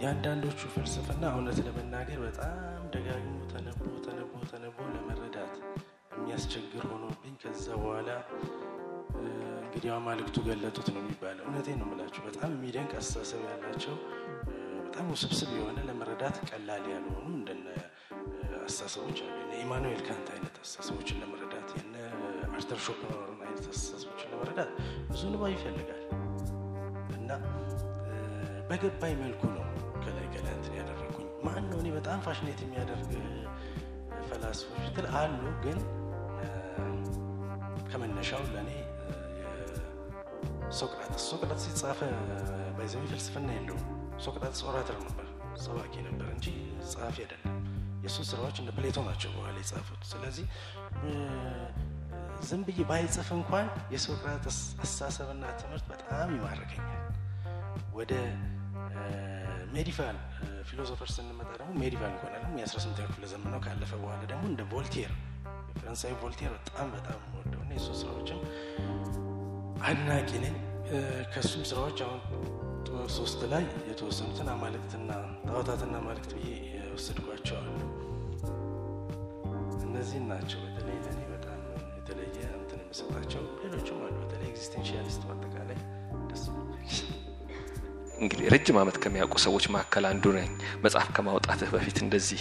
የአንዳንዶቹ 0.00 0.60
ፍልስፍና 0.74 1.24
እውነት 1.32 1.60
ለመናገር 1.68 2.20
በጣም 2.26 2.58
ደጋግሞ 2.94 3.36
ተነቦ 3.52 3.84
ተነቦ 4.06 4.32
ተነቦ 4.50 4.78
ለመረዳት 4.94 5.54
የሚያስቸግር 6.16 6.86
ሆኖብኝ 6.92 7.36
ከዛ 7.44 7.66
በኋላ 7.82 8.10
እንግዲህ 9.74 9.92
አማልክቱ 9.94 10.36
ገለጡት 10.46 10.88
ነው 10.92 11.00
የሚባለው። 11.00 11.44
እውነቴን 11.46 11.78
ነው 11.80 11.86
የምላቸው። 11.86 12.20
በጣም 12.26 12.50
የሚደንቅ 12.54 12.92
አስተሳሰብ 12.98 13.40
ያላቸው 13.46 13.94
በጣም 14.84 15.06
ውስብስብ 15.12 15.50
የሆነ 15.56 15.78
ለመረዳት 15.88 16.36
ቀላል 16.48 16.84
ያልሆኑ 16.92 17.26
እንደነ 17.32 17.66
አስተሳሰቦች 18.60 19.18
አሉ። 19.24 19.32
ኢማኑኤል 19.62 20.02
ካንት 20.06 20.28
አይነት 20.34 20.54
አስተሳሰቦችን 20.62 21.18
ለመረዳት 21.22 21.68
የነ 21.78 21.96
አርተር 22.50 22.80
ሾፐንሃወርን 22.86 23.42
አይነት 23.46 23.66
አስተሳሰቦችን 23.72 24.30
ለመረዳት 24.34 24.70
ብዙ 25.10 25.22
ንባብ 25.32 25.50
ይፈልጋል 25.54 26.02
እና 27.18 27.30
በገባኝ 28.70 29.16
መልኩ 29.24 29.42
ነው 29.56 29.66
ከላይ 29.98 30.28
ከላይ 30.34 30.54
እንትን 30.58 30.78
ያደረግኩኝ። 30.80 31.28
ማን 31.46 31.62
ነው 31.70 31.78
እኔ 31.82 31.90
በጣም 31.98 32.22
fascinate 32.26 32.62
የሚያደርግ 32.64 33.10
ፈላስፎች 34.28 34.86
አሉ፣ 34.96 35.34
ግን 35.64 35.80
ከመነሻው 37.90 38.42
ለእኔ 38.54 38.70
ሶቅራጥስ 40.74 41.24
ሶቅራጥስ 41.30 41.64
የተጻፈ 41.68 42.00
by 42.76 42.82
the 42.82 42.92
way 42.92 43.02
ፍልስፍና 43.10 43.48
የለውም። 43.56 43.84
ሶቅራጥስ 44.24 44.60
orator 44.68 44.96
ነበር፣ 45.04 45.26
ሰባኪ 45.64 45.94
ነበር 46.06 46.28
እንጂ 46.34 46.46
ጸሐፊ 46.92 47.16
አይደለም። 47.24 47.56
የእሱ 48.04 48.16
ስራዎች 48.30 48.56
እንደ 48.62 48.70
ፕሌቶ 48.76 48.96
ናቸው 49.06 49.30
በኋላ 49.36 49.56
የጻፉት። 49.62 50.00
ስለዚህ 50.10 50.46
ዝም 52.48 52.62
ብዬ 52.66 52.80
ባይጽፍ 52.90 53.28
እንኳን 53.36 53.66
የሶቅራጥስ 53.94 54.56
አስተሳሰብና 54.76 55.44
ትምህርት 55.60 55.86
በጣም 55.92 56.32
ይማርከኛል። 56.36 57.00
ወደ 57.92 58.12
medieval 59.72 60.16
philosopher 60.68 61.08
ስንመጣ 61.14 61.50
ደግሞ 61.60 61.72
medieval 61.82 62.12
እንኳን 62.12 62.34
አለም 62.36 62.52
የ18ኛው 62.60 63.08
ክፍለ 63.08 63.24
ዘመን 63.32 63.50
ነው። 63.54 63.60
ካለፈ 63.64 63.92
በኋላ 64.02 64.20
ደግሞ 64.32 64.44
እንደ 64.52 64.62
ቮልቴር 64.72 65.12
የፈረንሳዊ 65.70 66.12
ቮልቴር 66.20 66.52
በጣም 66.58 66.88
በጣም 66.96 67.20
ወደሆነ 67.38 67.70
የሱ 67.76 67.88
ስራዎችም 68.00 68.40
አድናቂ 69.84 70.30
ነኝ። 70.44 70.54
ከእሱም 71.32 71.62
ስራዎች 71.70 71.98
አሁን 72.04 72.20
ሶስት 73.10 73.40
ላይ 73.52 73.64
የተወሰኑትን 73.88 74.48
አማልክትና 74.52 75.10
ጣዖታትና 75.46 75.94
አማልክት 75.96 76.32
ብዬ 76.36 76.50
የወሰድኳቸው 76.76 77.56
አሉ። 77.60 77.68
እነዚህን 79.86 80.26
ናቸው 80.30 80.60
በተለይ 80.64 80.96
ለእኔ 81.04 81.20
በጣም 81.32 81.60
የተለየ 81.98 82.38
እንትን 82.58 82.80
የምሰጣቸው። 82.84 83.44
ሌሎችም 83.62 84.00
አሉ። 84.00 84.16
በተለይ 84.22 84.50
ደስ 84.52 84.68
እንግዲህ 88.14 88.46
ረጅም 88.52 88.76
ዓመት 88.80 88.96
ከሚያውቁ 89.02 89.36
ሰዎች 89.44 89.64
መካከል 89.74 90.04
አንዱ 90.10 90.24
ነኝ። 90.36 90.50
መጽሐፍ 90.84 91.08
ከማውጣትህ 91.16 91.70
በፊት 91.74 91.98
እንደዚህ 92.04 92.40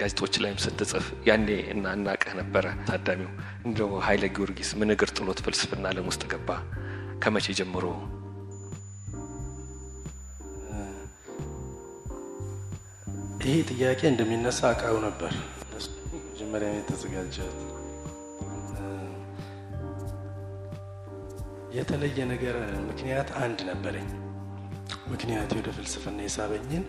ጋዜጦች 0.00 0.34
ላይም 0.44 0.58
ስትጽፍ 0.64 1.06
ያኔ 1.28 1.48
እና 1.72 1.94
እናቅህ 1.98 2.32
ነበረ 2.40 2.66
ታዳሚው 2.88 3.30
እንደው 3.66 3.90
ኃይለ 4.06 4.24
ጊዮርጊስ 4.36 4.70
ምን 4.80 4.94
እግር 4.94 5.12
ጥሎት 5.16 5.40
ፍልስፍና 5.46 5.84
ዓለም 5.92 6.08
ውስጥ 6.10 6.22
ገባ? 6.32 6.48
ከመቼ 7.22 7.46
ጀምሮ? 7.60 7.84
ይሄ 13.44 13.56
ጥያቄ 13.70 14.00
እንደሚነሳ 14.10 14.60
አውቃው 14.70 14.96
ነበር። 15.06 15.32
መጀመሪያ 16.24 16.70
የተዘጋጀት 16.74 17.58
የተለየ 21.76 22.18
ነገር 22.32 22.56
ምክንያት 22.88 23.28
አንድ 23.42 23.58
ነበረኝ። 23.68 24.08
ምክንያት 25.10 25.50
ወደ 25.58 25.68
ፍልስፍና 25.76 26.18
የሳበኝን 26.24 26.84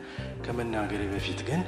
ከመናገሬ 0.45 1.01
በፊት 1.13 1.39
ግን 1.47 1.61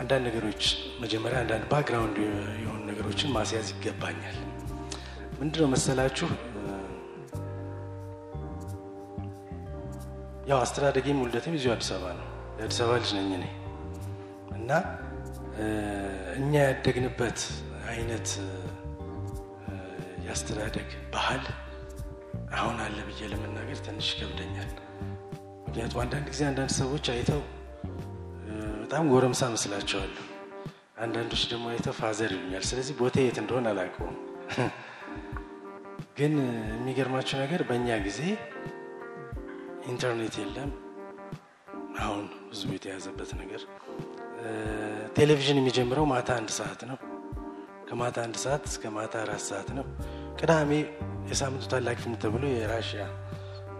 አንዳንድ 0.00 0.22
ነገሮች 0.28 0.62
መጀመሪያ 1.00 1.38
አንዳንድ 1.42 1.64
background 1.72 2.18
የሆኑ 2.62 2.80
ነገሮችን 2.90 3.32
ማስያዝ 3.36 3.68
ይገባኛል። 3.74 4.36
ምንድነው 5.40 5.68
መሰላችሁ? 5.74 6.28
ያው 10.50 10.58
አስተዳደጌም 10.58 11.18
ውልደትም 11.22 11.56
እዚሁ 11.58 11.70
አዲስ 11.74 11.90
አበባ 11.94 12.12
ነው። 12.18 12.26
የአዲስ 12.58 12.78
አበባ 12.82 12.96
ልጅ 13.02 13.10
ነኝ 13.18 13.30
እኔ 13.38 13.44
እና 14.56 14.70
እኛ 16.38 16.52
ያደግንበት 16.66 17.40
አይነት 17.92 18.28
የአስተዳደግ 20.24 20.88
ባህል 21.14 21.44
አሁን 22.56 22.76
አለ 22.84 22.98
ብዬ 23.08 23.20
ለመናገር 23.32 23.78
ትንሽ 23.86 24.08
ይከብደኛል። 24.14 24.70
ምክንያቱም 25.64 26.00
አንዳንድ 26.04 26.26
ጊዜ 26.32 26.42
አንዳንድ 26.48 26.72
ሰዎች 26.78 27.06
አይተው 27.14 27.42
በጣም 28.82 29.04
ጎረምሳ 29.12 29.42
መስላቸዋሉ። 29.52 30.14
አንዳንዶች 31.02 31.42
ደግሞ 31.50 31.66
አይተው 31.72 31.94
ፋዘር 32.00 32.30
ይሉኛል። 32.34 32.64
ስለዚህ 32.70 32.94
ቦታ 32.98 33.16
የት 33.22 33.38
እንደሆነ 33.42 33.66
አላውቀውም። 33.72 34.16
ግን 36.18 36.32
የሚገርማቸው 36.72 37.38
ነገር 37.42 37.60
በእኛ 37.68 37.88
ጊዜ 38.06 38.20
ኢንተርኔት 39.90 40.34
የለም። 40.40 40.70
አሁን 42.00 42.20
ህዝቡ 42.50 42.70
የተያዘበት 42.76 43.30
ነገር 43.40 43.62
ቴሌቪዥን 45.16 45.58
የሚጀምረው 45.60 46.04
ማታ 46.12 46.30
አንድ 46.38 46.50
ሰዓት 46.58 46.82
ነው። 46.90 46.98
ከማታ 47.88 48.16
አንድ 48.26 48.36
ሰዓት 48.42 48.64
እስከ 48.70 48.92
ማታ 48.96 49.14
አራት 49.22 49.42
ሰዓት 49.48 49.68
ነው። 49.78 49.86
ቅዳሜ 50.40 50.70
የሳምንቱ 51.28 51.64
ታላቅ 51.66 51.96
ፊልም 51.96 52.16
ተብሎ 52.16 52.44
የራሽያ 52.52 53.02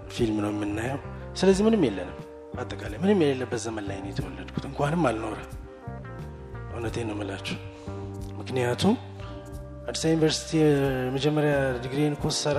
ፊልም 0.08 0.36
ነው 0.40 0.50
የምናየው። 0.50 1.00
ስለዚህ 1.34 1.62
ምንም 1.64 1.82
የለንም። 1.84 2.18
በአጠቃላይ 2.54 2.98
ምንም 2.98 3.20
የሌለበት 3.22 3.60
ዘመን 3.60 3.84
ላይ 3.88 3.98
ነው 4.00 4.08
የተወለድኩት። 4.08 4.64
እንኳንም 4.64 5.04
አልኖረ። 5.06 5.38
እውነቴን 6.72 7.06
ነው 7.08 7.16
የምላችሁ። 7.16 7.56
ምክንያቱም 8.40 8.94
አዲስ 9.88 10.02
ዩኒቨርሲቲ 10.04 10.50
የመጀመሪያ 10.60 11.52
ዲግሪን 11.80 12.14
ኮርስ 12.14 12.38
ሰራ 12.42 12.58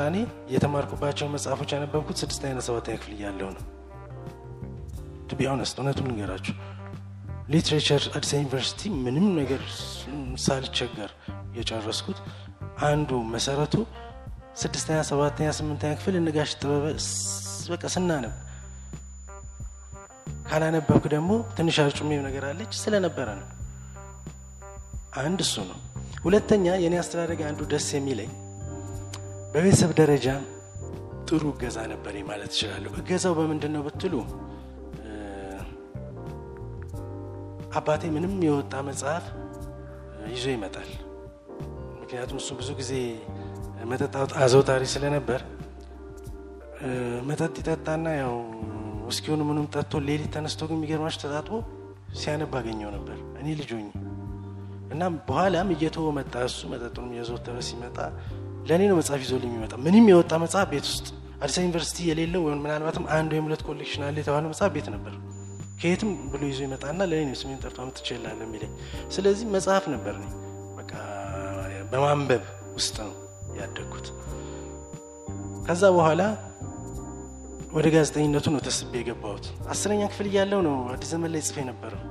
የተማርኩባቸው 0.50 1.28
መጽሐፎች 1.28 1.70
ያነበብኩት 1.74 2.18
ስድስተኛ 2.18 2.52
ና 2.54 2.64
ሰባተኛ 2.68 2.96
ክፍል 2.98 3.14
እያለሁ 3.14 3.50
ነው። 3.50 3.64
to 5.30 5.38
be 5.38 5.48
honest 5.48 5.75
እውነቱን 5.80 6.08
ልንገራችሁ 6.10 6.56
literature 7.50 8.03
አዲስ 8.16 8.32
ዩኒቨርሲቲ 8.34 8.90
ምንም 9.06 9.28
ነገር 9.36 9.62
ሳልቸገር 10.38 11.12
የጨረስኩት 11.56 12.20
አንዱ 12.84 13.20
መሰረቱ 13.32 13.76
ስድስተኛ 14.55 15.00
ሰባተኛ 15.10 15.50
ስምንተኛ 15.58 15.91
ክፍል 16.00 16.15
እንጋሽ 16.20 16.51
ጥበበ 16.60 16.86
በቃ 17.72 17.84
ስናነብ 17.93 18.34
ካላነበብክ 20.48 21.05
ደግሞ 21.13 21.31
ትንሽ 21.58 21.75
አርጩሜም 21.84 22.24
ነገር 22.27 22.43
አለች 22.50 22.74
ስለነበረ 22.81 23.27
ነው። 23.39 23.48
አንድ 25.22 25.39
እሱ 25.46 25.55
ነው። 25.70 25.79
ሁለተኛ 26.24 26.65
የእኔ 26.81 26.96
አስተዳደግ 27.01 27.39
አንዱ 27.48 27.62
ደስ 27.72 27.88
የሚለኝ 27.96 28.31
በቤተሰብ 29.53 29.91
ደረጃ 30.00 30.27
ጥሩ 31.27 31.43
እገዛ 31.53 31.77
ነበር 31.93 32.15
ማለት 32.29 32.51
እችላለሁ። 32.53 32.91
እገዛው 33.01 33.34
በምንድን 33.39 33.74
ነው 33.75 33.84
ብትሉ 33.88 34.15
አባቴ 37.75 38.03
ምንም 38.15 38.34
የወጣ 38.46 38.74
መጽሐፍ 38.88 39.25
ይዞ 40.31 40.46
ይመጣል። 40.55 40.89
ምክንያቱም 42.01 42.39
እሱ 42.41 42.50
ብዙ 42.60 42.70
ጊዜ 42.79 42.91
መጠጥ 43.90 44.14
አዘውታሪ 44.44 44.84
ስለነበር 44.94 45.42
መጠጥ 47.30 47.54
ይጠጣና 47.62 48.08
ያው 48.20 48.36
ውስኪውን 49.08 49.42
ምንም 49.50 49.66
ጠጥቶ 49.74 50.00
ሌሊት 50.08 50.30
ተነስቶ 50.36 50.62
ግን 50.70 50.78
የሚገርማች 50.78 51.16
ተጣጥቦ 51.24 51.56
ሲያነብ 52.20 52.54
አገኘው 52.60 52.90
ነበር 52.96 53.18
እኔ 53.42 53.48
ልጅ 53.60 53.72
እና 54.94 55.04
በኋላም 55.28 55.70
እየተወ 55.76 56.08
መጣ። 56.18 56.34
እሱ 56.48 56.70
መጠጡንም 56.72 57.12
እየዘወተረ 57.14 57.58
ሲመጣ 57.68 57.98
ለእኔ 58.70 58.82
ነው 58.90 58.98
መጽሐፍ 59.00 59.22
ይዞ 59.26 59.34
የሚመጣ። 59.42 59.74
ምንም 59.86 60.08
የወጣ 60.12 60.34
መጽሐፍ 60.44 60.68
ቤት 60.74 60.86
ውስጥ 60.90 61.08
አዲስ 61.42 61.56
ዩኒቨርሲቲ 61.62 61.98
የሌለው 62.10 62.42
ወይም 62.48 62.60
ምናልባትም 62.66 63.06
አንድ 63.18 63.32
ወይም 63.36 63.46
ሁለት 63.48 63.64
ኮሌክሽን 63.70 64.04
አለ 64.08 64.18
የተባለ 64.22 64.44
መጽሐፍ 64.52 64.72
ቤት 64.76 64.88
ነበር። 64.96 65.14
ከየትም 65.82 66.12
ብሎ 66.34 66.42
ይዞ 66.52 66.60
ይመጣና 66.68 67.02
ለእኔ 67.12 67.24
ነው 67.30 67.38
ስሜን 67.42 67.60
ጠርቶ 67.64 67.80
ምትችላለ 67.88 68.40
የሚለኝ። 68.48 68.74
ስለዚህ 69.16 69.48
መጽሐፍ 69.56 69.86
ነበር 69.96 70.16
በማንበብ 71.92 72.44
ውስጥ 72.76 72.96
ነው 73.02 73.16
ያደግኩት። 73.58 74.08
ከዛ 75.65 75.84
በኋላ 75.96 76.22
ወደ 77.74 77.88
ጋዜጠኝነቱ 77.93 78.48
ነው 78.53 78.62
ተስቤ 78.65 78.93
የገባሁት። 79.00 79.46
አስረኛ 79.74 80.01
ክፍል 80.12 80.27
እያለው 80.31 80.62
ነው 80.67 80.75
አዲስ 80.93 81.10
ዘመን 81.13 81.31
ላይ 81.34 81.41
ጽፌ 81.48 81.58
ነበረው። 81.70 82.01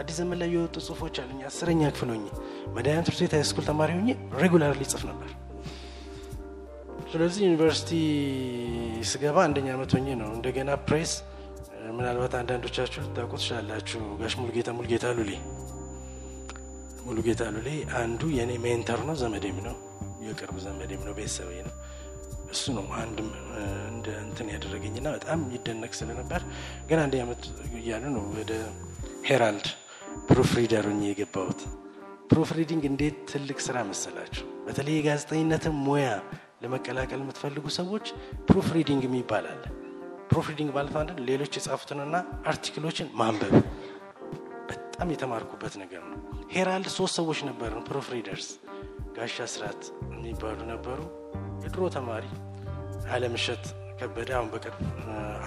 አዲስ 0.00 0.16
ዘመን 0.20 0.38
ላይ 0.40 0.48
የወጡ 0.54 0.76
ጽሁፎች 0.86 1.16
አሉኝ። 1.22 1.40
አስረኛ 1.48 1.80
ክፍል 1.94 2.10
ሆኜ 2.12 2.26
መድኃኒዓለም 2.74 3.04
ትምህርት 3.06 3.22
ቤት 3.24 3.34
high 3.38 3.48
school 3.48 3.64
ተማሪ 3.70 3.90
ሆኜ 3.96 4.08
regularly 4.42 4.82
ጽፍ 4.92 5.02
ነበር። 5.10 5.30
ስለዚህ 7.12 7.42
ዩኒቨርሲቲ 7.46 7.90
ስገባ 9.10 9.36
አንደኛ 9.46 9.68
ዓመት 9.76 9.92
ሆኜ 9.96 10.08
ነው 10.20 10.28
እንደገና 10.36 10.70
ፕሬስ 10.86 11.12
ምናልባት 11.96 12.34
አንዳንዶቻችሁ 12.40 13.00
ልታውቁ 13.04 13.32
ትችላላችሁ። 13.40 14.00
ጋሽ 14.20 14.34
ሙሉጌታ 14.40 14.68
ሙሉጌታ 14.76 15.06
ሉሌ 15.18 15.32
ሙሉጌታ 17.06 17.42
ሉሌ 17.54 17.68
አንዱ 18.00 18.22
የእኔ 18.36 18.52
mentor 18.64 19.00
ነው፣ 19.08 19.14
ዘመዴም 19.20 19.58
ነው፣ 19.66 19.76
የቅርብ 20.24 20.56
ዘመዴም 20.64 21.02
ነው፣ 21.06 21.14
ቤተሰቤ 21.18 21.50
ነው። 21.66 21.74
እሱ 22.52 22.72
ነው 22.76 22.86
አንድም 23.00 23.28
እንደ 23.88 24.06
እንትን 24.24 24.48
ያደረገኝና 24.52 25.08
በጣም 25.16 25.40
ይደነቅ 25.54 25.92
ስለነበር 25.98 26.42
ግን 26.88 26.98
አንድ 27.02 27.14
ዓመት 27.24 27.42
እያሉ 27.80 28.04
ነው 28.16 28.24
ወደ 28.38 28.52
ሄራልድ 29.28 29.66
proof 30.28 30.50
reader 30.58 30.86
ሆኜ 30.90 31.02
የገባሁት። 31.08 31.60
proof 32.30 32.50
reading 32.58 32.82
እንዴት 32.90 33.16
ትልቅ 33.30 33.58
ስራ 33.66 33.76
መሰላችሁ! 33.88 34.44
በተለይ 34.66 34.94
የጋዜጠኝነትን 34.98 35.74
ሙያ 35.86 36.08
ለመቀላቀል 36.62 37.20
የምትፈልጉ 37.22 37.66
ሰዎች 37.78 38.06
proof 38.48 38.66
reading 38.76 39.02
የሚባል 39.06 39.46
proof 40.30 40.48
reading 40.50 40.70
ማለት 40.74 40.96
አንድ 41.00 41.20
ሌሎች 41.28 41.52
የጻፉትንና 41.58 42.16
article 42.46 42.79
ኦችን 42.79 43.08
ማንበብ 43.20 43.54
በጣም 44.70 45.08
የተማርኩበት 45.14 45.74
ነገር 45.82 46.02
ነው። 46.10 46.18
ሄራልድ 46.52 46.90
ሶስት 46.96 47.14
ሰዎች 47.20 47.38
ነበርን 47.48 47.82
proof 47.88 48.08
readers። 48.14 48.48
ጋሻ 49.20 49.46
ስርዓት 49.52 49.82
የሚባሉ 50.12 50.58
ነበሩ፣ 50.70 50.98
የድሮ 51.64 51.86
ተማሪ 51.96 52.24
አለምሸት 53.14 53.64
ከበደ 53.98 54.30
አሁን 54.36 54.48
በቅርብ 54.52 54.78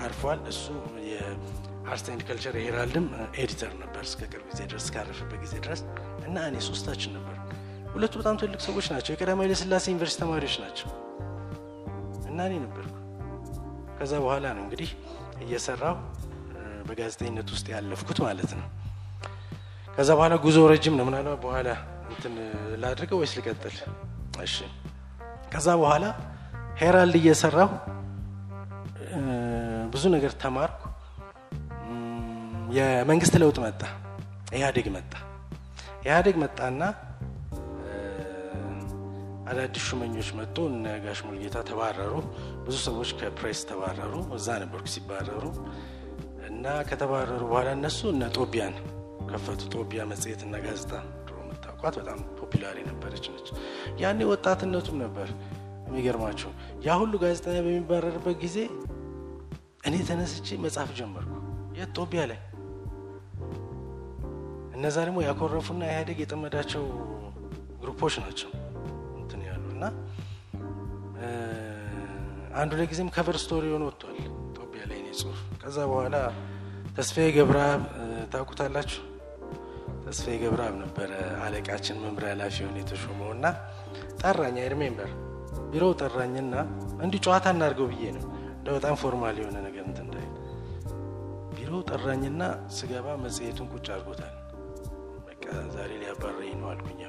አርፏል። 0.02 0.40
እሱ 0.52 0.64
የ 1.08 1.47
art 1.47 2.06
and 2.12 2.22
culture 2.28 2.56
የሄራልድም 2.60 3.06
editor 3.36 3.72
ነበር 3.82 4.04
እስከ 4.04 4.22
ቅርብ 4.32 4.46
ጊዜ 4.52 4.62
ድረስ 4.70 4.84
እስካረፈበት 4.84 5.40
ጊዜ 5.46 5.54
ድረስ 5.66 5.82
እና 6.28 6.36
እኔ 6.50 6.60
ሶስታችን 6.68 7.16
ነበር። 7.18 7.38
ሁለቱ 7.94 8.14
በጣም 8.22 8.38
ትልቅ 8.42 8.62
ሰዎች 8.68 8.90
ናቸው። 8.94 9.12
የቀዳማዊ 9.14 9.48
ኃይለ 9.48 9.64
ዩኒቨርሲቲ 9.88 10.20
ተማሪዎች 10.24 10.58
ናቸው 10.64 10.90
እና 12.30 12.46
እኔ 12.50 12.54
ነበርኩ። 12.66 12.94
ከዛ 13.98 14.14
በኋላ 14.24 14.46
ነው 14.58 14.64
እንግዲህ 14.64 14.92
እየሰራው 15.42 15.98
በጋዜጠኝነት 16.88 17.50
ውስጥ 17.56 17.68
ያለፍኩት 17.74 18.22
ማለት 18.26 18.54
ነው። 18.60 18.70
ከዛ 19.88 20.10
በኋላ 20.18 20.36
ጉዞ 20.46 20.60
ረጅም 20.72 20.96
ነው። 21.00 21.06
ምናልባት 21.10 21.42
በኋላ 21.44 21.68
እንትን 22.06 22.34
ላድርገው 22.82 23.20
ወይስ 23.22 23.34
ልቀጥል? 23.38 23.76
እሺ። 24.46 24.56
ከዛ 25.52 25.68
በኋላ 25.82 26.06
ሄራልድ 26.80 27.16
እየሰራሁ 27.20 27.70
ብዙ 29.94 30.04
ነገር 30.16 30.32
ተማርኩ። 30.44 30.80
የመንግስት 32.78 33.34
ለውጥ 33.42 33.58
መጣ፣ 33.66 33.82
ኢህአዴግ 34.56 34.88
መጣ። 34.96 35.12
ኢህአዴግ 36.06 36.36
መጣና 36.44 36.82
አዳዲስ 39.50 39.84
ሹመኞች 39.88 40.30
መጡ። 40.38 40.56
እነ 40.72 40.86
ጋሽ 41.04 41.20
ሙልጌታ 41.28 41.58
ተባረሩ። 41.70 42.14
ብዙ 42.66 42.76
ሰዎች 42.86 43.10
ከፕሬስ 43.20 43.62
ተባረሩ። 43.70 44.14
እዛ 44.38 44.48
ነበርኩ 44.64 44.88
ሲባረሩ 44.94 45.44
እና 46.50 46.66
ከተባረሩ 46.90 47.42
በኋላ 47.46 47.70
እነሱ 47.78 48.00
እነ 48.14 48.24
ጦቢያን 48.38 48.76
ከፈቱ። 49.30 49.62
ጦቢያ 49.76 50.02
መጽሔት 50.12 50.42
እና 50.48 50.56
ጋዜጣ 50.66 50.92
የምታውቋት 51.84 51.96
በጣም 52.02 52.20
ፖፒላር 52.40 52.76
የነበረች 52.80 53.26
ነች። 53.32 53.48
ያኔ 54.02 54.20
ወጣትነቱም 54.30 54.98
ነበር 55.04 55.28
የሚገርማቸው። 55.88 56.52
ያ 56.86 56.96
ሁሉ 57.02 57.14
ጋዜጠኛ 57.24 57.58
በሚባረርበት 57.66 58.36
ጊዜ 58.44 58.58
እኔ 59.88 59.96
ተነስቼ 60.08 60.48
መጻፍ 60.64 60.90
ጀመርኩ። 61.00 61.32
የት 61.78 61.92
ጦቢያ 61.98 62.22
ላይ። 62.32 62.40
እነዛ 64.76 64.96
ደግሞ 65.08 65.20
ያኮረፉና 65.28 65.82
ኢህአዴግ 65.90 66.18
የጠመዳቸው 66.24 66.84
group 67.82 68.01
ኦች 68.01 68.16
ናቸው 68.24 68.52
እንትን 69.20 69.42
ያሉ 69.50 69.64
እና 69.76 69.84
ላይ 72.54 72.88
ጊዜም 72.90 73.10
cover 73.16 73.38
story 73.44 73.66
ሆኖ 73.74 73.84
ወጥቷል 73.90 74.18
ጦቢያ 74.58 74.84
ላይ 74.90 75.00
ጽሁፍ። 75.20 75.40
ከዛ 75.62 75.78
በኋላ 75.92 76.16
ተስፋዬ 76.96 77.28
ገብረአብ 77.38 77.82
ታውቁታላችሁ። 78.34 79.02
ተስፋዬ 80.14 80.36
ገብረአብ 80.42 80.74
ነበረ 80.82 81.12
አለቃችን 81.44 81.96
መምሪያ 82.02 82.32
ኃላፊ 82.34 82.56
ሆነ 82.66 82.76
የተሾመው 82.82 83.30
እና 83.36 83.46
ጠራኝ። 84.20 84.58
I 84.62 84.68
remember 84.74 85.10
ቢሮው 85.72 85.92
ጠራኝና 86.02 86.54
እንዲህ 87.04 87.20
ጨዋታ 87.26 87.46
እናድርገው 87.56 87.88
ብዬ 87.92 88.04
ነው 88.18 88.26
እንደ 88.56 88.68
በጣም 88.76 88.96
formal 89.02 89.38
የሆነ 89.42 89.58
ነገር 89.66 89.84
እንትን 89.86 90.06
እንዳይ 90.08 90.28
ቢሮው 91.56 91.82
ጠራኝና 91.90 92.42
ስገባ 92.78 93.16
መጽሔቱን 93.24 93.70
ቁጭ 93.74 93.88
አድርጎታል። 93.96 94.36
በቃ 95.28 95.46
ዛሬ 95.76 95.92
ሊያባረኝ 96.02 96.54
ነው 96.62 96.70
አልኩኝ። 96.74 97.02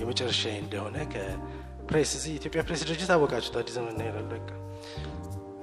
የመጨረሻ 0.00 0.42
እንደሆነ 0.56 0.96
ከፕሬስ 1.12 2.12
እዚህ 2.18 2.32
ኢትዮጵያ 2.40 2.62
ፕሬስ 2.68 2.84
ድርጅት 2.84 3.12
አወቃችሁት 3.14 3.58
አዲስ 3.62 3.76
ዘመን 3.78 4.02
ይላል። 4.02 4.28
በቃ 4.32 4.48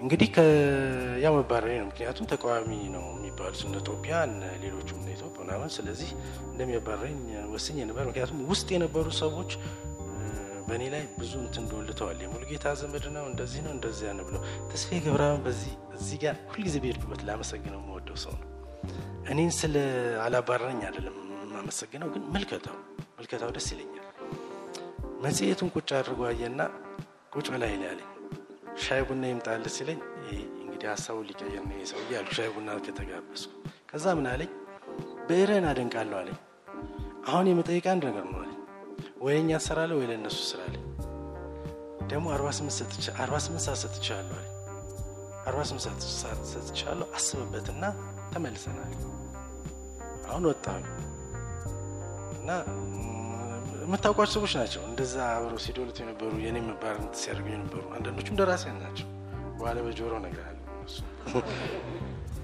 እንግዲህ 0.04 0.30
ያው 1.24 1.34
መባረሬ 1.40 1.74
ነው። 1.82 1.90
ምክንያቱም 1.92 2.30
ተቃዋሚ 2.32 2.72
ነው 2.96 3.06
የሚባሉት 3.16 3.62
እነ 3.66 3.76
እነ 4.26 4.44
ሌሎቹም 4.64 5.03
ምናምን። 5.44 5.72
ስለዚህ 5.76 6.10
እንደሚያባረኝ 6.52 7.18
ወስኜ 7.54 7.78
ነበር። 7.90 8.04
ምክንያቱም 8.10 8.40
ውስጥ 8.52 8.68
የነበሩ 8.76 9.06
ሰዎች 9.22 9.52
በእኔ 10.68 10.84
ላይ 10.92 11.04
ብዙ 11.18 11.32
እንትን 11.42 11.64
ዶልተዋል። 11.72 12.20
የሙሉጌታ 12.24 12.66
ዘመድ 12.82 13.06
ነው 13.16 13.26
እንደዚህ 13.32 13.62
ነው 13.66 13.72
እንደዚያ 13.76 14.12
ነው 14.18 14.26
ብለው 14.30 14.42
ተስፋዬ 14.72 15.00
ገብረአብን 15.06 15.42
በዚህ 15.48 15.74
እዚህ 15.98 16.18
ጋር 16.24 16.36
ሁልጊዜ 16.52 16.76
በሄድኩበት 16.84 17.22
ላመሰግነው 17.28 17.80
የምወደው 17.82 18.18
ሰው 18.24 18.34
ነው። 18.38 18.48
እኔን 19.32 19.52
ስለ 19.60 19.76
አላባረረኝ 20.24 20.80
አይደለም 20.88 21.18
የማመሰግነው፣ 21.44 22.08
ግን 22.14 22.24
ምልከታው 22.34 22.78
ምልከታው 23.18 23.52
ደስ 23.58 23.68
ይለኛል። 23.74 24.00
መጽሔቱን 25.24 25.70
ቁጭ 25.76 25.90
አድርጎ 26.00 26.22
አየና 26.30 26.62
ቁጭ 27.36 27.46
በላይ 27.54 27.74
ላይ 27.82 27.90
አለኝ 27.92 28.10
ሻይ 28.84 29.02
ቡና 29.08 29.24
ይምጣል 29.32 29.64
ሲለኝ 29.76 30.00
እንግዲህ 30.64 30.88
ሀሳቡ 30.92 31.18
ሊቀየር 31.28 31.64
ነው 31.70 31.78
ሰው 31.92 32.00
እያሉ 32.04 32.28
ሻይ 32.38 32.50
ቡና 32.56 32.70
ከተጋበዝኩ 32.86 33.52
ከዛ 33.90 34.06
ምን 34.18 34.28
አለኝ 34.32 34.52
ብዕርህን 35.28 35.66
አደንቃለሁ 35.70 36.18
አለኝ። 36.22 36.40
አሁን 37.28 37.46
የመጠየቅ 37.50 37.86
አንድ 37.92 38.04
ነገር 38.10 38.26
ነው 38.32 38.40
አለኝ 38.40 38.60
ወይ 39.24 39.36
እኛ 39.40 39.52
ትሰራለህ 39.62 39.98
ወይ 40.00 40.08
ለእነሱ 40.10 40.40
ስራለኝ። 40.50 40.84
ደግሞ 42.08 42.26
አርባ 42.34 42.48
ስምንት 42.58 42.74
ሰዓት 43.60 43.80
ሰጥቻለሁ 43.84 44.36
አለኝ። 44.38 44.50
አርባ 45.48 45.62
ስምንት 45.70 45.86
ሰዓት 46.16 46.42
ሰጥቻለሁ 46.54 47.08
አስብበትና 47.18 47.84
ተመልሰናል። 48.34 48.94
አሁን 50.28 50.44
ወጣሁ 50.50 50.76
እና 52.36 52.50
የምታውቋቸው 53.84 54.34
ሰዎች 54.36 54.54
ናቸው 54.60 54.82
እንደዛ 54.90 55.16
አብረው 55.32 55.60
ሲዶሉት 55.64 55.98
የነበሩ 56.02 56.32
የኔ 56.44 56.58
መባረንት 56.68 57.16
ሲያደርጉ 57.22 57.48
የነበሩ 57.54 57.82
አንዳንዶቹም 57.96 58.38
ደራሲያን 58.40 58.78
ናቸው። 58.84 59.08
በኋላ 59.58 59.80
በጆሮ 59.88 60.14
ነገር 60.26 60.46
አለ 60.50 60.60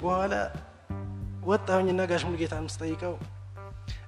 በኋላ 0.02 0.34
ወጣሁኝና 1.45 2.02
ጋሽ 2.10 2.23
ሙሉጌታን 2.28 2.65
ስጠይቀው 2.73 3.13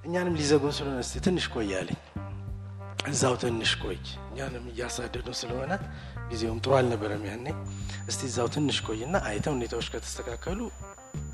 እኛንም 0.04 0.34
ሊዘጉን 0.38 0.74
ስለሆነ 0.76 0.98
እስኪ 1.04 1.20
ትንሽ 1.26 1.46
ቆይ 1.54 1.70
እዛው 3.08 3.34
ትንሽ 3.42 3.70
ቆይ፣ 3.82 3.96
እኛንም 4.26 4.64
እያሳደዱ 4.72 5.28
ስለሆነ 5.38 5.72
ጊዜውም 6.28 6.58
ጥሩ 6.64 6.72
አልነበረም 6.78 7.24
ያኔ። 7.28 7.46
እስቲ 8.08 8.20
እዛው 8.28 8.48
ትንሽ 8.54 8.76
ቆይና 8.86 9.16
አይተው 9.28 9.54
ሁኔታዎች 9.56 9.88
ከተስተካከሉ 9.94 10.60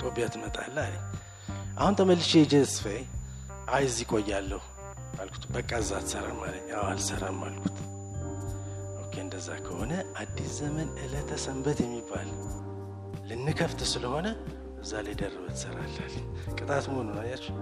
ጦቢያ 0.01 0.27
ትመጣለህ 0.35 0.87
አለኝ። 0.87 1.05
አሁን 1.79 1.97
ተመልሼ 1.99 2.33
ጀስፋዬ 2.53 3.01
አይ 3.69 3.85
እዚህ 3.89 4.07
ቆያለሁ 4.13 4.63
አልኩት። 5.21 5.45
በቃ 5.55 5.71
እዛ 5.83 5.93
አትሰራም 6.01 6.41
አለኝ። 6.47 6.67
አልሰራም 6.85 7.41
አልኩት። 7.45 7.77
እንደዛ 9.21 9.49
ከሆነ 9.65 9.93
አዲስ 10.21 10.51
ዘመን 10.59 10.89
ዕለተ 11.05 11.31
ሰንበት 11.45 11.79
የሚባል 11.85 12.29
ልንከፍት 13.29 13.81
ስለሆነ 13.93 14.27
እዛ 14.83 14.93
ላይ 15.07 15.15
ደርበህ 15.21 15.53
ትሰራለህ 15.53 15.99
አለኝ። 16.05 16.27
ቅጣት 16.59 16.85
መሆኑ 16.91 17.09
አያችሁ። 17.23 17.55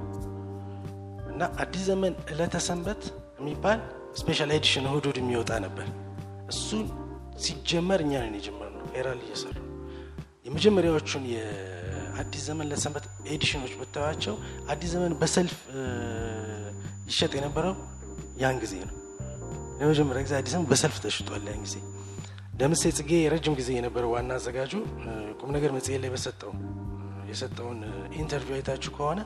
እና 1.31 1.43
አዲስ 1.63 1.83
ዘመን 1.89 2.15
ዕለተ 2.33 2.57
ሰንበት 2.67 3.03
የሚባል 3.41 3.81
special 4.21 4.51
edition 4.57 4.87
እሑድ 4.91 5.17
የሚወጣ 5.21 5.53
ነበር። 5.65 5.87
እሱን 6.53 6.85
ሲጀመር 7.45 8.01
እኛ 8.05 8.13
ነን 8.25 8.37
የጀመርነው። 8.39 8.85
ሄራልድ 8.95 9.25
እየሰሩ 9.27 9.57
የመጀመሪያዎቹን 10.47 11.25
የአዲስ 11.33 12.43
ዘመን 12.49 12.67
ዕለተ 12.71 12.85
ሰንበት 12.85 13.05
edition 13.33 13.58
ኦች 13.58 13.73
ብታዩዋቸው 13.81 14.35
አዲስ 14.73 14.91
ዘመን 14.95 15.13
በሰልፍ 15.21 15.57
ይሸጥ 17.09 17.33
የነበረው 17.39 17.75
ያን 18.43 18.57
ጊዜ 18.63 18.75
ነው። 18.83 18.95
ለመጀመሪያ 19.81 20.21
ጊዜ 20.27 20.35
አዲስ 20.39 20.53
ዘመን 20.55 20.67
በሰልፍ 20.71 20.97
ተሽጧል። 21.05 21.45
ያን 21.51 21.61
ጊዜ 21.67 21.77
ደምሴ 22.61 22.83
ጽጌ 22.99 23.11
የረጅም 23.19 23.55
ጊዜ 23.59 23.71
የነበረው 23.77 24.11
ዋና 24.15 24.33
አዘጋጁ 24.39 24.73
ቁም 25.41 25.51
ነገር 25.57 25.71
መጽሔት 25.77 26.01
ላይ 26.05 26.11
በሰጠው 26.15 26.53
የሰጠውን 27.37 27.81
interview 28.21 28.57
አይታችሁ 28.57 28.91
ከሆነ 28.97 29.21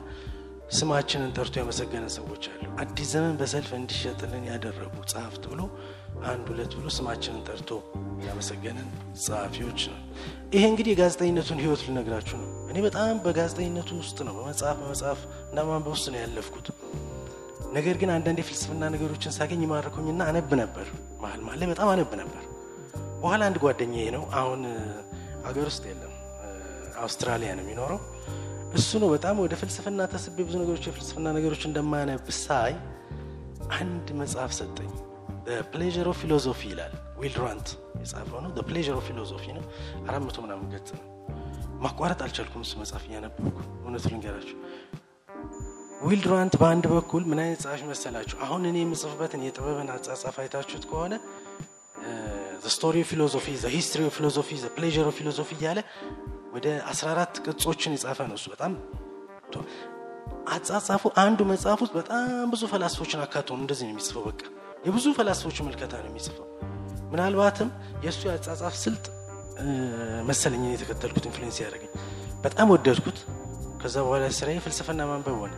ስማችንን 0.77 1.31
ጠርቶ 1.35 1.55
ያመሰገነ 1.59 2.05
ሰዎች 2.15 2.43
አሉ። 2.51 2.65
አዲስ 2.81 3.07
ዘመን 3.13 3.33
በሰልፍ 3.39 3.71
እንዲሸጥልን 3.77 4.43
ያደረጉ 4.49 4.93
ጸሐፍት 5.11 5.43
ብሎ 5.51 5.61
አንድ 6.29 6.45
ሁለት 6.51 6.73
ብሎ 6.77 6.87
ስማችንን 6.97 7.41
ጠርቶ 7.47 7.69
ያመሰገንን 8.25 8.87
ጸሐፊዎች 9.23 9.81
ነው። 9.91 9.99
ይሄ 10.53 10.63
እንግዲህ 10.71 10.91
የጋዜጠኝነቱን 10.93 11.61
ሕይወት 11.63 11.81
ልነግራችሁ 11.87 12.37
ነው። 12.41 12.49
እኔ 12.71 12.77
በጣም 12.87 13.19
በጋዜጠኝነቱ 13.25 13.89
ውስጥ 14.01 14.17
ነው 14.27 14.35
በመጽሐፍ 14.39 14.77
በመጽሐፍ 14.81 15.19
እና 15.51 15.65
ማንበብ 15.69 15.91
ውስጥ 15.95 16.07
ነው 16.13 16.19
ያለፍኩት። 16.21 16.69
ነገር 17.73 17.95
ግን 17.99 18.09
አንዳንድ 18.15 18.39
የፍልስፍና 18.41 18.85
ነገሮችን 18.95 19.35
ሳገኝ 19.35 19.61
ይማርኩኝና 19.65 20.21
አነብ 20.31 20.53
ነበር። 20.61 20.87
መሀል 21.21 21.41
መሀል 21.45 21.59
ላይ 21.61 21.69
በጣም 21.71 21.89
አነብ 21.93 22.13
ነበር። 22.21 22.41
በኋላ 23.21 23.41
አንድ 23.49 23.59
ጓደኛዬ 23.63 24.07
ነው 24.15 24.23
አሁን 24.39 24.61
አገር 25.45 25.65
ውስጥ 25.69 25.83
የለም፣ 25.89 26.10
አውስትራሊያ 27.01 27.51
ነው 27.57 27.63
የሚኖረው። 27.65 27.99
እሱ 28.73 28.99
ነው 29.01 29.09
በጣም 29.13 29.35
ወደ 29.43 29.53
ፍልስፍና 29.61 30.01
ተስቤ 30.11 30.37
ብዙ 30.47 30.55
ነገሮች 30.61 30.83
የፍልስፍና 30.87 31.27
ነገሮች 31.37 31.63
እንደማነብ 31.69 32.27
ሲያይ 32.37 32.73
አንድ 33.75 34.07
መጽሐፍ 34.19 34.51
ሰጠኝ። 34.59 34.91
Pleasure 35.71 36.07
of 36.11 36.17
Philosophy 36.21 36.61
ይላል 36.71 36.93
ዊል 37.21 37.35
የጻፈው 38.01 38.39
ነው። 38.45 38.51
Pleasure 38.67 38.95
of 38.99 39.05
Philosophy 39.09 39.45
ነው። 39.57 39.63
አራት 40.03 40.23
መቶ 40.27 40.37
ምናምን 40.45 40.67
ገጽ 40.73 40.89
ነው። 40.97 41.05
ማቋረጥ 41.81 42.19
አልቻልኩም 42.25 42.63
እሱ 42.65 42.73
መጽሐፍ 42.81 43.03
እያነበብኩ። 43.09 43.57
እውነቱ 43.81 44.05
ልንገራችሁ። 44.13 44.57
ዊል 46.03 46.21
በአንድ 46.55 46.85
በኩል 46.91 47.23
ምን 47.29 47.39
አይነት 47.41 47.59
ጸሐፊ 47.63 47.81
መሰላችሁ? 47.89 48.35
አሁን 48.45 48.61
እኔ 48.69 48.77
የምጽፍበትን 48.83 49.41
የጥበብን 49.45 49.89
አጻጻፍ 49.95 50.35
አይታችሁት 50.43 50.85
ከሆነ 50.89 51.13
Story 52.71 52.97
Philosophy 53.09 53.45
History 53.73 54.01
Philosophy 54.15 54.49
Pleasure 54.75 55.07
Philosophy 55.17 55.49
እያለ 55.57 55.79
ወደ 56.51 56.67
14 56.87 57.39
ቅጾችን 57.45 57.93
የጻፈ 57.95 58.19
ነው 58.29 58.37
እሱ 58.39 58.47
በጣም 58.53 58.73
አጻጻፉ 60.47 61.03
አንዱ 61.21 61.39
መጽሐፍ 61.51 61.79
ውስጥ 61.83 61.93
በጣም 61.97 62.27
ብዙ 62.53 62.63
ፈላስፎችን 62.71 63.19
አካቶ 63.25 63.49
እንደዚህ 63.59 63.85
ነው 63.87 63.93
የሚጽፈው 63.93 64.23
በቃ። 64.27 64.41
የብዙ 64.85 65.05
ፈላስፎች 65.17 65.57
ምልከታ 65.65 65.93
ነው 66.03 66.09
የሚጽፈው። 66.11 66.45
ምናልባትም 67.11 67.69
የእሱ 68.05 68.21
የአጻጻፍ 68.27 68.75
ስልት 68.83 69.05
መሰለኝ 70.29 70.63
የተከተልኩት 70.71 71.25
influence 71.29 71.57
ያደረገኝ። 71.63 71.91
በጣም 72.43 72.67
ወደድኩት። 72.73 73.19
ከዛ 73.81 73.95
በኋላ 74.05 74.25
ስራዬ 74.39 74.57
ፍልስፍና 74.65 75.01
ማንበብ 75.11 75.37
ሆነ። 75.43 75.53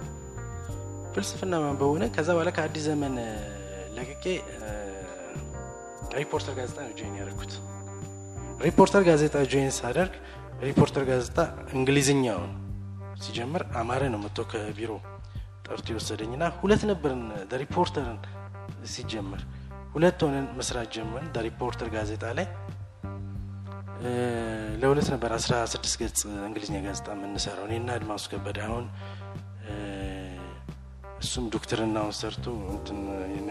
ፍልስፍና 1.15 1.53
ማንበብ 1.63 1.89
ሆነ። 1.93 2.03
ከዛ 2.15 2.29
በኋላ 2.35 2.51
ከአዲስ 2.57 2.85
ዘመን 2.89 3.15
ለቅቄ 3.97 4.25
ሪፖርተር 6.17 6.53
ጋዜጣ 6.59 6.79
ነው 6.85 6.93
join 6.99 7.15
ያደርኩት 7.21 7.53
ሪፖርተር 8.61 9.03
ጋዜጣ 9.07 9.35
join 9.51 9.71
ሳደርግ 9.77 10.13
ሪፖርተር 10.61 11.03
ጋዜጣ 11.09 11.37
እንግሊዝኛውን 11.73 12.51
ሲጀምር 13.23 13.63
አማረ 13.79 14.03
ነው 14.13 14.19
መጥቶ 14.23 14.39
ከቢሮ 14.51 14.91
ጠርቶ 15.65 15.87
የወሰደኝና 15.93 16.43
ሁለት 16.61 16.81
ነበርን 16.89 17.23
ሪፖርተርን 17.61 18.19
ሲጀምር 18.93 19.41
ሁለት 19.95 20.19
ሆነን 20.25 20.45
መስራት 20.59 20.87
ጀመርን። 20.95 21.29
ሪፖርተር 21.47 21.89
ጋዜጣ 21.95 22.23
ላይ 22.37 22.47
ለሁለት 24.81 25.07
ነበር 25.13 25.31
16 25.37 25.99
ገጽ 26.01 26.19
እንግሊዝኛ 26.47 26.77
ጋዜጣ 26.87 27.07
የምንሰራው። 27.15 27.65
እኔና 27.69 27.89
አድማሱ 27.97 28.23
ከበደ 28.31 28.59
አሁን 28.67 28.85
እሱም 31.21 31.45
ዶክትርናውን 31.53 32.15
ሰርቶ 32.19 32.45
እንትን 32.73 32.97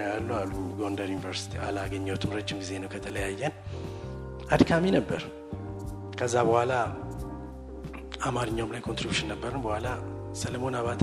ያሉ 0.06 0.28
አሉ። 0.40 0.50
ጎንደር 0.80 1.08
ዩኒቨርሲቲ 1.08 1.52
አላገኘሁትም። 1.66 2.34
ረጅም 2.38 2.58
ጊዜ 2.64 2.72
ነው 2.82 2.90
ከተለያየን። 2.94 3.54
አድካሚ 4.54 4.84
ነበር 4.98 5.22
ከዛ 6.22 6.36
በኋላ 6.48 6.72
አማርኛውም 8.26 8.72
ላይ 8.74 8.80
contribution 8.84 9.28
ነበረን። 9.32 9.62
በኋላ 9.64 9.86
ሰለሞን 10.40 10.74
አባተ 10.80 11.02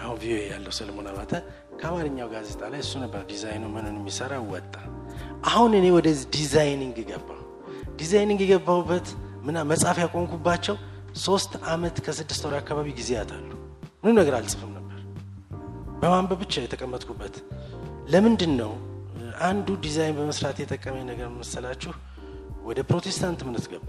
አሁን 0.00 0.16
ቪኦኤ 0.22 0.40
ያለው 0.48 0.72
ሰለሞን 0.78 1.06
አባተ 1.10 1.32
ከአማርኛው 1.80 2.28
ጋዜጣ 2.32 2.62
ላይ 2.72 2.80
እሱ 2.84 2.92
ነበር 3.02 3.20
ዲዛይኑ 3.30 3.64
ምንን 3.74 3.94
የሚሰራ 4.00 4.32
ወጣ። 4.52 4.74
አሁን 5.50 5.72
እኔ 5.78 5.86
ወደ 5.96 6.08
designing 6.36 6.96
ገባሁ 7.10 7.28
designing 7.96 8.40
የገባሁበት 8.44 9.06
ምና 9.44 9.62
መጻፍ 9.72 10.00
ያቆምኩባቸው 10.04 10.76
ሶስት 11.24 11.52
አመት 11.72 11.98
ከስድስት 12.06 12.44
ወር 12.48 12.56
አካባቢ 12.60 12.94
ጊዜያት 13.00 13.30
አሉ 13.36 13.50
ምንም 14.02 14.16
ነገር 14.20 14.36
አልጽፍም 14.40 14.72
ነበር። 14.78 14.98
በማንበብ 16.00 16.40
ብቻ 16.42 16.64
የተቀመጥኩበት። 16.64 17.36
ለምንድን 18.14 18.54
ነው 18.62 18.72
አንዱ 19.42 19.68
ዲዛይን 19.86 20.18
በመስራት 20.18 20.58
የጠቀመኝ 20.62 21.06
ነገር 21.12 21.30
መሰላችሁ 21.36 21.92
ወደ 22.64 22.80
ፕሮቴስታንት 22.90 23.40
እምነት 23.44 23.66
ገባሁ። 23.72 23.88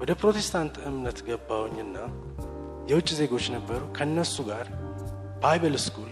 ወደ 0.00 0.12
ፕሮቴስታንት 0.20 0.74
እምነት 0.88 1.18
ገባሁኝና 1.28 1.96
የውጭ 2.90 3.08
ዜጎች 3.20 3.46
ነበሩ። 3.54 3.82
ከነሱ 3.96 4.36
ጋር 4.50 4.66
Bible 5.42 5.76
school 5.86 6.10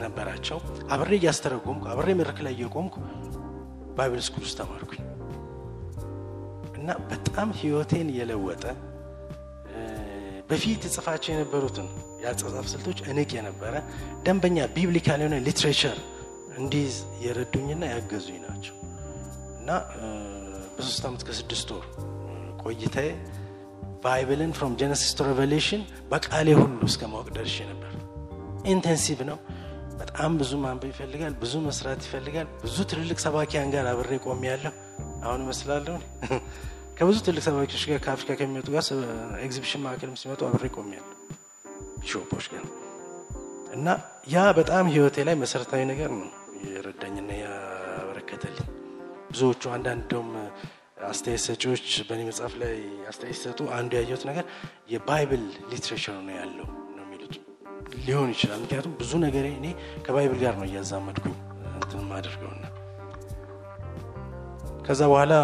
ነበራቸው። 0.00 0.58
አብሬ 0.94 1.12
እያስተረጎምኩ 1.18 1.84
አብሬ 1.92 2.08
መድረክ 2.20 2.38
ላይ 2.46 2.54
እየቆምኩ 2.56 2.94
Bible 3.96 4.20
school 4.26 4.42
ውስጥ 4.46 4.56
ተማርኩኝ። 4.60 5.02
እና 6.78 6.88
በጣም 7.10 7.48
ህይወቴን 7.60 8.10
የለወጠ 8.18 8.64
በፊት 10.50 10.82
እጽፋቸው 10.94 11.30
የነበሩትን 11.32 11.88
የአጻጻፍ 12.22 12.66
ስልቶች 12.72 12.98
እንቅ 13.10 13.30
የነበረ 13.36 13.74
ደንበኛ 14.26 14.66
biblical 14.76 15.20
የሆነ 15.22 15.36
literature 15.46 15.98
እንዲይዝ 16.58 16.94
የረዱኝና 17.24 17.82
ያገዙኝ 17.92 18.38
ናቸው 18.44 18.47
እና 19.68 19.78
በሶስት 20.76 21.02
ዓመት 21.06 21.22
ከስድስት 21.28 21.68
ወር 21.74 21.82
ቆይታዬ 22.62 23.08
Bible 24.04 24.38
ን 24.38 24.52
from 24.58 24.74
Genesis 24.80 25.10
to 25.16 25.26
Revelation 25.26 25.82
በቃሌ 26.10 26.48
ሁሉ 26.58 26.78
እስከ 26.88 27.02
ማወቅ 27.12 27.28
ደርሼ 27.36 27.56
ነበር። 27.70 27.90
intensive 28.66 29.18
ነው። 29.30 29.38
በጣም 29.98 30.30
ብዙ 30.40 30.52
ማንበብ 30.62 30.90
ይፈልጋል 30.92 31.34
ብዙ 31.42 31.54
መስራት 31.66 32.00
ይፈልጋል 32.08 32.48
ብዙ 32.64 32.76
ትልልቅ 32.90 33.18
ሰባኪያን 33.26 33.68
ጋር 33.74 33.86
አብሬ 33.92 34.18
ቆሜያለሁ 34.24 34.72
አሁን 35.24 35.40
ይመስላለሁ 35.44 35.96
ከብዙ 36.98 37.18
ትልቅ 37.26 37.44
ሰባኪዎች 37.48 37.84
ጋር 37.90 38.00
ከአፍሪካ 38.06 38.38
ከሚመጡ 38.40 38.68
ጋር 38.70 38.84
ኤግዚቢሽን 39.40 39.84
ማዕከልም 39.84 40.18
ሲመጡ 40.22 40.42
አብሬ 40.50 40.72
ቆሜያለሁ 40.76 41.14
ጋር። 42.54 42.64
እና 43.72 43.86
ያ 44.32 44.46
በጣም 44.60 44.86
ህይወቴ 44.94 45.18
ላይ 45.28 45.36
መሰረታዊ 45.44 45.84
ነገር 45.92 46.12
ነው 46.16 46.28
የረዳኝና 46.66 47.30
ብዙዎቹ 49.30 49.62
አንዳንድ 49.74 50.02
እንደውም 50.12 50.30
አስተያየት 51.08 51.42
ሰጪዎች 51.46 51.84
በእኔ 52.08 52.20
መጽሐፍ 52.28 52.52
ላይ 52.62 52.74
አስተያየት 53.10 53.36
ሲሰጡ 53.38 53.60
አንዱ 53.76 53.92
ያየሁት 53.98 54.22
ነገር 54.28 54.44
የ 54.92 55.06
Bible 55.06 55.42
literature 55.70 56.16
ነው 56.20 56.34
ያለው 56.38 56.66
ነው 56.96 57.04
የሚሉት። 57.04 57.34
ሊሆን 58.06 58.30
ይችላል። 58.34 58.58
ምክንያቱም 58.64 58.94
ብዙ 59.00 59.12
ነገር 59.26 59.44
እኔ 59.52 59.66
ከ 60.06 60.15
Bible 60.15 60.38
ጋር 60.42 60.54
ነው 60.60 60.66
እያዛመድኩኝ 60.68 61.36
እንትን 61.74 62.02
ማደርገውና 62.10 62.64
ከዛ 64.86 65.00
በኋላ 65.10 65.34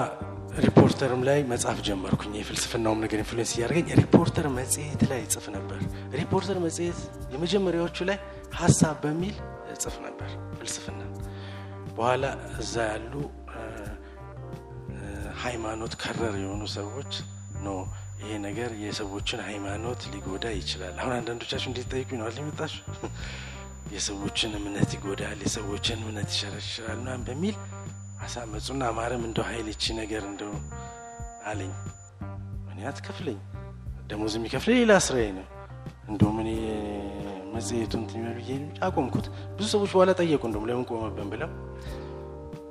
ሪፖርተርም 0.64 1.22
ላይ 1.28 1.38
መጻፍ 1.50 1.78
ጀመርኩኝ። 1.86 2.32
የፍልስፍናውም 2.38 3.00
ነገር 3.04 3.18
influence 3.22 3.52
እያደረገኝ 3.54 3.88
ሪፖርተር 4.00 4.46
መጽሔት 4.58 5.02
ላይ 5.10 5.22
ጽፍ 5.32 5.46
ነበር። 5.56 5.80
ሪፖርተር 6.20 6.58
መጽሔት 6.66 6.98
የመጀመሪያዎቹ 7.34 8.06
ላይ 8.10 8.18
ሀሳብ 8.56 8.96
በሚል 9.04 9.34
ጽፍ 9.82 9.96
ነበር 10.04 10.28
ፍልስፍና። 10.58 11.00
በኋላ 11.96 12.24
እዛ 12.60 12.74
ያሉ 12.92 13.12
ሃይማኖት 15.44 15.94
ከረር 16.02 16.34
የሆኑ 16.42 16.62
ሰዎች 16.76 17.12
no 17.64 17.70
ይሄ 18.20 18.34
ነገር 18.46 18.70
የሰዎችን 18.82 19.40
ሃይማኖት 19.48 20.02
ሊጎዳ 20.12 20.44
ይችላል። 20.58 20.94
አሁን 21.00 21.14
አንዳንዶቻችሁ 21.16 21.68
እንዴት 21.70 21.88
ጠይቁ 21.92 22.08
ይነዋል 22.14 22.36
የመጣችሁ 22.40 22.82
የሰዎችን 23.94 24.52
እምነት 24.58 24.90
ይጎዳል 24.96 25.40
የሰዎችን 25.46 25.98
እምነት 26.04 26.28
ይሸረሽራል 26.34 26.98
ምናምን 27.02 27.24
በሚል 27.26 27.56
አሳመፁና 28.24 28.82
አማረም 28.90 29.24
እንደው 29.28 29.44
ሀይል 29.48 29.68
ነገር 29.94 30.22
እንደው 30.30 30.52
አለኝ። 31.46 31.72
እኔ 32.72 32.86
አትከፍለኝ 32.90 33.38
ደሞዝ 34.06 34.34
የሚከፍለኝ 34.38 34.70
ሌላ 34.78 34.94
ስራዬ 35.06 35.26
ነው። 35.38 35.46
እንደውም 36.08 36.38
እኔ 36.42 36.50
መጽሔቱን 37.54 38.02
ብዬ 38.38 38.50
አቆምኩት። 38.82 39.26
ብዙ 39.56 39.66
ሰዎች 39.74 39.90
በኋላ 39.94 40.12
ጠየቁ 40.20 40.42
እንደውም 40.48 40.66
ለምን 40.70 40.86
ቆመብን 40.90 41.28
ብለው 41.30 41.50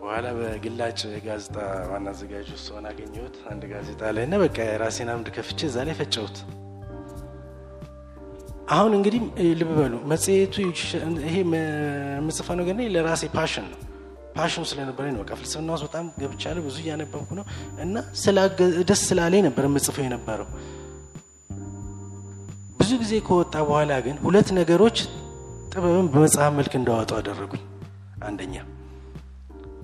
በኋላ 0.03 0.27
በግላጭ 0.37 0.99
ጋዜጣ 1.25 1.55
ዋና 1.91 2.07
አዘጋጅ 2.13 2.47
ውስጥ 2.55 2.67
ሆን 2.73 2.85
አገኘሁት። 2.89 3.35
አንድ 3.51 3.63
ጋዜጣ 3.71 4.01
ላይ 4.15 4.23
እና 4.27 4.35
በቃ 4.41 4.57
የራሴን 4.67 5.09
አምድ 5.13 5.27
ከፍቼ 5.35 5.59
እዛ 5.69 5.85
ላይ 5.87 5.95
ፈጨሁት። 5.99 6.37
አሁን 8.73 8.91
እንግዲህ 8.97 9.21
ልብ 9.59 9.71
በሉ 9.79 9.93
ይሄ 11.23 11.35
የምጽፈው 11.43 12.57
ነገር 12.61 12.75
ለራሴ 12.95 13.23
passion 13.35 13.65
ነው። 13.71 13.79
passion 14.37 14.58
ኑ 14.58 14.63
ስለነበረ 14.69 15.05
ነው። 15.15 15.19
በቃ 15.23 15.33
ፍልስፍና 15.39 15.71
ውስጥ 15.75 15.85
በጣም 15.87 16.05
ገብቻለሁ 16.21 16.61
ብዙ 16.67 16.77
እያነበብኩ 16.83 17.29
ነው። 17.39 17.45
እና 17.77 17.95
ደስ 18.89 19.01
ስላለኝ 19.09 19.43
ነበር 19.47 19.65
የምጽፈው 19.69 20.05
የነበረው። 20.07 20.47
ብዙ 22.79 22.91
ጊዜ 23.03 23.13
ከወጣ 23.27 23.55
በኋላ 23.67 23.93
ግን 24.07 24.15
ሁለት 24.25 24.49
ነገሮች 24.59 24.97
ጥበብን 25.73 26.07
በመጽሐፍ 26.13 26.53
መልክ 26.59 26.73
እንዳወጡ 26.79 27.11
አደረጉኝ። 27.19 27.63
አንደኛ 28.23 28.55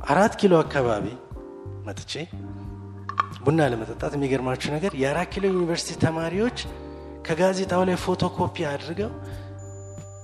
አራት 0.07 0.33
ኪሎ 0.41 0.53
አካባቢ 0.63 1.05
መጥቼ 1.87 2.13
ቡና 3.45 3.67
ለመጠጣት 3.71 4.13
የሚገርማችሁ 4.17 4.69
ነገር 4.75 4.91
የአራት 5.01 5.29
ኪሎ 5.33 5.45
ዩኒቨርሲቲ 5.53 5.95
ተማሪዎች 6.03 6.57
ከጋዜጣው 7.27 7.81
ላይ 7.89 7.97
ፎቶኮፒ 8.03 8.55
አድርገው 8.71 9.11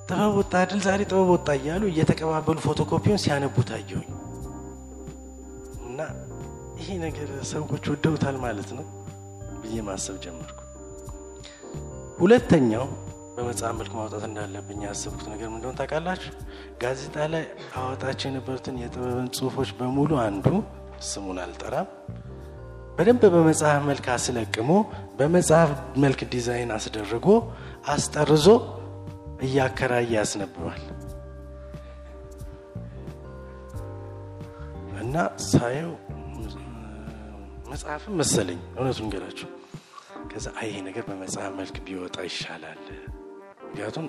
ጥበብ 0.09 0.33
ወጣ 0.39 0.53
ድል 0.69 0.81
ዛሬ 0.87 1.01
ጥበብ 1.11 1.29
ወጣ 1.35 1.49
እያሉ 1.59 1.83
እየተቀባበሉ 1.91 2.57
ፎቶኮፒውን 2.65 3.21
ሲያነቡ 3.23 3.55
ታየሁኝ 3.69 4.09
እና 5.87 5.99
ይሄ 6.79 6.87
ነገር 7.05 7.29
ሰዎች 7.51 7.83
ወደውታል 7.93 8.37
ማለት 8.45 8.69
ነው 8.77 8.85
ብዬ 9.61 9.81
ማሰብ 9.87 10.15
ጀመርኩ። 10.25 10.59
ሁለተኛው 12.19 12.85
በመጽሐፍ 13.35 13.73
መልክ 13.79 13.93
ማውጣት 13.97 14.23
እንዳለብኝ 14.27 14.79
ያሰብኩት 14.87 15.27
ነገር 15.31 15.47
ምንደሆን 15.53 15.77
ታውቃላችሁ? 15.79 16.31
ጋዜጣ 16.81 17.15
ላይ 17.33 17.43
አወጣቸው 17.79 18.27
የነበሩትን 18.29 18.75
የጥበብን 18.81 19.27
ጽሁፎች 19.37 19.69
በሙሉ 19.79 20.11
አንዱ 20.23 20.47
ስሙን 21.07 21.39
አልጠራም። 21.43 21.87
በደንብ 22.97 23.23
በመጽሐፍ 23.33 23.81
መልክ 23.89 24.05
አስለቅሞ 24.13 24.69
በመጽሐፍ 25.17 25.71
መልክ 26.03 26.21
ዲዛይን 26.33 26.69
አስደርጎ 26.75 27.27
አስጠርዞ 27.93 28.47
እያከራየ 29.45 30.11
ያስነብባል። 30.19 30.83
እና 35.01 35.15
ሳየው 35.49 35.91
መጽሐፍም 37.69 38.15
መሰለኝ 38.21 38.59
እውነቱን 38.77 39.09
ልንገራችሁ። 39.13 39.49
ከዛ 40.31 40.47
አይ 40.59 40.67
ይሄ 40.69 40.77
ነገር 40.87 41.03
በመጽሐፍ 41.09 41.51
መልክ 41.59 41.75
ቢወጣ 41.85 42.15
ይሻላል 42.27 42.79
ምክንያቱም 43.75 44.05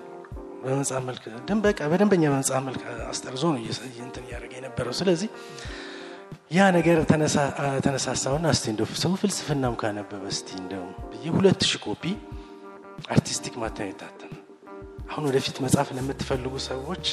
በመጽሐፍ 0.62 1.02
መልክ 1.06 1.22
በቃ 1.64 1.78
በደንበኛ 1.90 2.24
በመጽሐፍ 2.32 2.62
መልክ 2.66 2.82
አስጠርዞ 3.08 3.42
ነው 3.54 3.60
እንትን 4.04 4.22
እያደረገ 4.26 4.52
የነበረው። 4.58 4.92
ስለዚህ 4.98 5.28
ያ 6.56 6.66
ነገር 6.76 6.98
ተነሳሳውና 7.84 8.46
እስቲ 8.54 8.66
እንደው 8.72 8.86
ሰው 9.02 9.12
ፍልስፍናም 9.22 9.74
ካነበበ 9.80 10.22
እስቲ 10.34 10.48
እንደው 10.60 10.84
ብዬ 11.12 11.24
ሁለት 11.36 11.62
ሺህ 11.70 11.80
ኮፒ 11.84 12.02
አርቲስቲክ 13.14 13.54
ማተሚያ 13.62 13.90
የታተመ 13.90 14.32
አሁን 15.10 15.24
ወደፊት 15.28 15.56
መጽሐፍ 15.64 15.88
ለምትፈልጉ 15.96 16.54
ሰዎች 16.68 17.04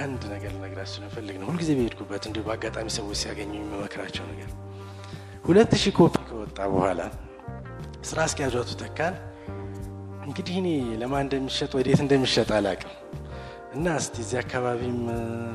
አንድ 0.00 0.22
ነገር 0.32 0.50
ልነግራችሁ 0.56 1.00
እንፈልግ 1.02 1.36
ነው። 1.40 1.46
ሁልጊዜ 1.50 1.70
በሄድኩበት 1.78 2.24
እንዲሁ 2.30 2.42
በአጋጣሚ 2.48 2.88
ሰዎች 2.96 3.18
ሲያገኙ 3.22 3.52
የሚመክራቸው 3.56 4.26
ነገር 4.32 4.50
ሁለት 5.44 5.72
ሺህ 5.82 5.94
ኮፒ 5.98 6.16
ከወጣ 6.28 6.58
በኋላ 6.74 7.00
ስራ 8.10 8.18
አስኪያጇቱ 8.26 8.70
ተካን 8.82 9.14
እንግዲህ 10.24 10.54
እኔ 10.60 10.68
ለማን 11.00 11.24
እንደሚሸጥ 11.26 11.70
ወዴት 11.78 12.00
እንደሚሸጥ 12.04 12.48
አላቅም 12.56 12.92
እና 13.74 13.94
እስቲ 14.00 14.16
እዚህ 14.24 14.38
አካባቢም 14.42 14.98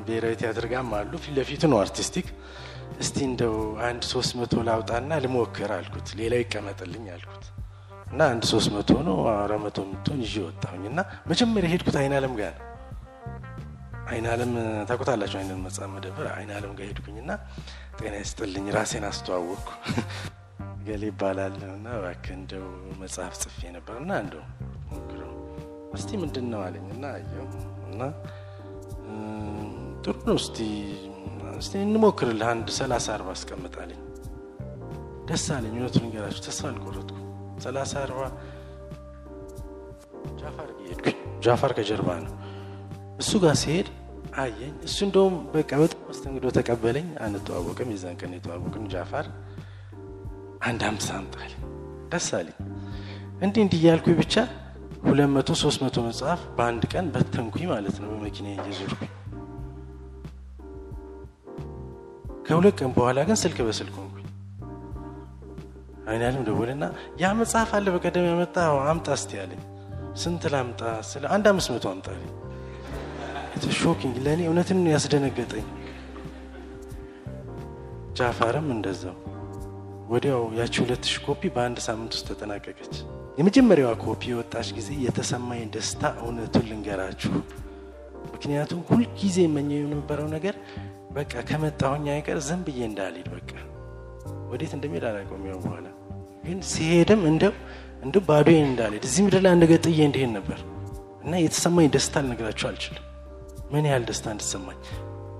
ብሔራዊ 0.08 0.34
ቲያትር 0.42 0.66
ጋም 0.72 0.90
አሉ። 0.98 1.12
ፊት 1.50 1.64
ነው 1.72 1.78
አርቲስቲክ። 1.84 2.28
እስቲ 3.00 3.18
እንደው 3.28 3.56
አንድ 3.88 4.04
ሶስት 4.12 4.32
መቶ 4.40 4.54
ላውጣና 4.68 5.20
ልሞክር 5.26 5.72
አልኩት። 5.76 6.08
ሌላው 6.20 6.42
ይቀመጥልኝ 6.44 7.06
አልኩት። 7.16 7.46
እና 8.12 8.22
አንድ 8.32 8.44
ሶስት 8.52 8.70
መቶ 8.76 8.92
ነው 9.08 9.18
አራት 9.36 9.62
መቶ 9.66 9.78
የምትሆን 9.86 10.22
ይዤ 10.26 10.36
ወጣሁኝ። 10.48 10.84
እና 10.92 11.00
መጀመሪያ 11.28 11.70
ሄድኩት 11.74 11.98
አይን 12.02 12.16
አለም 12.20 12.34
ጋር 12.40 12.54
ነው። 12.58 12.66
አይን 14.10 14.26
አለም 14.34 14.52
ታውቁታላችሁ 14.90 15.38
አይነት 15.40 15.60
መጽሐፍ 15.66 15.90
መደብር 15.96 16.28
አይን 16.34 16.52
አለም 16.58 16.74
ጋር 16.78 16.88
ሄድኩኝ። 16.90 17.18
እና 17.24 17.32
ጤና 18.00 18.14
ይስጥልኝ 18.24 18.68
ራሴን 18.78 19.06
አስተዋወቅኩ 19.10 19.70
ገሌ 20.86 21.04
ይባላል 21.10 21.56
እና 21.72 21.88
እባክህ 21.98 22.34
እንደው 22.38 22.66
መጽሐፍ 23.02 23.34
ጽፌ 23.42 23.60
ነበር 23.76 23.96
እና 24.02 24.12
እንደው 24.24 24.44
ሞክረው። 24.92 25.34
እስቲ 25.94 26.10
ምንድን 26.22 26.46
ነው 26.52 26.62
አለኝ 26.66 26.88
እና 26.96 27.06
አየው 27.16 27.46
እና 27.90 28.02
ጥሩ 30.04 30.16
ነው 30.28 30.38
እስቲ 30.42 30.58
እስቲ 31.60 31.74
እንሞክርልህ 31.86 32.48
አንድ 32.52 32.68
ሰላሳ 32.78 33.08
አርባ 33.16 33.30
አስቀምጣለኝ 33.36 34.02
ደስ 35.30 35.46
አለኝ 35.56 35.74
እውነቱን 35.78 36.06
ንገራችሁ 36.08 36.44
ተስፋ 36.46 36.64
አልቆረጥኩ 36.70 37.18
ሰላሳ 37.66 37.94
አርባ 38.04 38.22
ጃፋር 40.40 40.70
ሄድኩኝ። 40.82 41.18
ጃፋር 41.46 41.72
ከጀርባ 41.78 42.10
ነው። 42.26 42.34
እሱ 43.20 43.32
ጋር 43.44 43.56
ሲሄድ 43.62 43.88
አየኝ። 44.40 44.74
እሱ 44.88 44.98
እንደውም 45.08 45.36
በቃ 45.54 45.72
በጣም 45.82 46.02
መስተንግዶ 46.10 46.48
ተቀበለኝ። 46.58 47.08
አንተዋወቅም 47.26 47.90
የዛን 47.94 48.18
ቀን 48.22 48.34
የተዋወቅን 48.38 48.86
ጃፋር 48.94 49.26
አንድ 50.62 50.82
አምሳ 50.88 51.08
አምጣል 51.18 51.52
ደስ 52.12 52.28
አለኝ። 52.38 52.58
እንዲህ 53.46 53.62
እንዲህ 53.66 53.80
እያልኩኝ 53.82 54.16
ብቻ 54.22 54.36
ሁለት 55.04 55.30
መቶ 55.36 55.50
ሶስት 55.62 55.80
መቶ 55.84 55.98
መጽሐፍ 56.08 56.42
በአንድ 56.58 56.84
ቀን 56.94 57.06
በተንኩኝ 57.14 57.66
ማለት 57.72 57.98
ነው 58.02 58.10
በመኪና 58.14 58.48
እየዞርኩኝ። 58.56 59.12
ከሁለት 62.46 62.76
ቀን 62.80 62.92
በኋላ 62.98 63.20
ግን 63.28 63.38
ስልክ 63.44 63.58
በስልክ 63.68 63.96
ሆንኩኝ። 64.00 64.26
አይናልም 66.10 66.44
ደወልና 66.48 66.84
ያ 67.22 67.32
መጽሐፍ 67.40 67.72
አለ 67.78 67.88
በቀደም 67.96 68.28
ያመጣ 68.30 68.56
አምጣ 68.92 69.08
እስቲ 69.18 69.32
ያለኝ 69.40 69.62
ስንት 70.22 70.44
ላምጣ 70.54 70.82
ስለ 71.10 71.24
አንድ 71.36 71.48
አምስት 71.52 71.70
መቶ 71.74 71.86
አምጣልኝ 71.92 72.30
shocking 73.78 74.16
ለእኔ 74.26 74.42
እውነትን 74.50 74.80
ያስደነገጠኝ። 74.94 75.66
ጃፋርም 78.18 78.68
እንደዛው 78.76 79.16
ወዲያው 80.10 80.44
ያቺ 80.58 80.74
ሁለት 80.84 81.04
ሺህ 81.10 81.20
ኮፒ 81.26 81.42
በአንድ 81.56 81.80
ሳምንት 81.86 82.12
ውስጥ 82.16 82.26
ተጠናቀቀች። 82.30 82.94
የመጀመሪያዋ 83.40 83.92
ኮፒ 84.04 84.22
የወጣች 84.32 84.70
ጊዜ 84.78 84.90
የተሰማኝ 85.04 85.62
ደስታ 85.76 86.12
እውነቱን 86.22 86.66
ልንገራችሁ። 86.70 87.34
ምክንያቱም 88.32 88.80
ሁልጊዜ 88.90 89.38
የመኘው 89.46 89.80
የነበረው 89.84 90.28
ነገር 90.36 90.56
በቃ 91.12 91.34
ከመጣሁኝ 91.50 92.08
አይቀር 92.16 92.40
ዝም 92.48 92.62
ብዬ 92.68 92.80
እንዳልሄድ 92.90 93.28
በቃ። 93.36 93.52
ወዴት 94.52 94.74
እንደሚሄድ 94.78 95.06
አላውቀውም 95.10 95.46
ያው 95.52 95.60
በኋላ። 95.66 95.88
ግን 96.44 96.60
ሲሄድም 96.72 97.22
እንደው 97.32 97.54
እንደው 98.04 98.24
ባዶዬን 98.28 98.68
እንዳልሄድ 98.72 99.06
እዚህ 99.10 99.24
ምድር 99.28 99.42
ላይ 99.46 99.54
አንድ 99.56 99.64
እንዲሄድ 100.02 100.32
ነበር። 100.32 100.60
እና 101.24 101.34
የተሰማኝ 101.44 101.88
ደስታ 101.96 102.22
ልነግራችሁ 102.26 102.68
አልችልም። 102.70 103.06
ምን 103.72 103.86
ያህል 103.90 104.04
ደስታ 104.10 104.28
እንድሰማኝ 104.32 104.78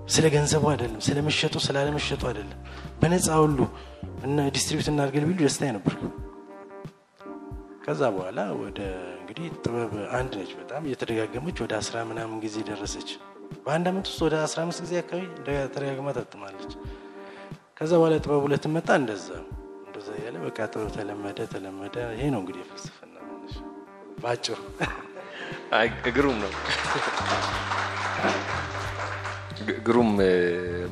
ስለ 0.08 0.26
ገንዘቡ 0.34 0.64
አይደለም 0.72 1.02
ስለ 1.08 1.18
መሸጡ 1.28 1.56
ስላለመሸጡ 1.66 2.22
አይደለም። 2.30 2.60
በነፃ 3.02 3.28
ሁሉ 3.42 3.60
እና 4.26 4.48
distribute 4.56 4.90
እናድርገል 4.92 5.26
ቢሉ 5.28 5.40
ደስታ 5.42 5.72
ነበር። 5.76 5.94
ከዛ 7.84 8.02
በኋላ 8.16 8.40
ወደ 8.60 8.80
እንግዲህ 9.20 9.46
ጥበብ 9.58 9.92
አንድ 10.18 10.34
ነች። 10.40 10.52
በጣም 10.60 10.82
እየተደጋገመች 10.88 11.58
ወደ 11.64 11.74
አስራ 11.80 12.04
ምናምን 12.10 12.38
ጊዜ 12.44 12.58
ደረሰች። 12.70 13.10
በአንድ 13.64 13.86
አመት 13.92 14.06
ውስጥ 14.10 14.20
ወደ 14.28 14.36
አስራ 14.46 14.60
አምስት 14.66 14.82
ጊዜ 14.86 14.94
አካባቢ 15.02 15.24
ተደጋግማ 15.74 16.12
ታትማለች። 16.18 16.74
ከዛ 17.78 17.92
በኋላ 18.00 18.16
ጥበብ 18.24 18.42
ሁለት 18.46 18.66
መጣ። 18.76 18.90
እንደዛ 19.02 19.28
እንደዛ 19.90 20.10
እያለ 20.20 20.38
በቃ 20.46 20.60
ጥበብ 20.74 20.90
ተለመደ 20.98 21.40
ተለመደ። 21.54 21.96
ይሄ 22.16 22.28
ነው 22.34 22.42
እንግዲህ 22.44 22.62
የፍልስፍና 22.64 23.16
በአጭሩ። 24.22 24.58
ግሩም 26.16 26.38
ነው 26.44 26.52
ግሩም 29.88 30.10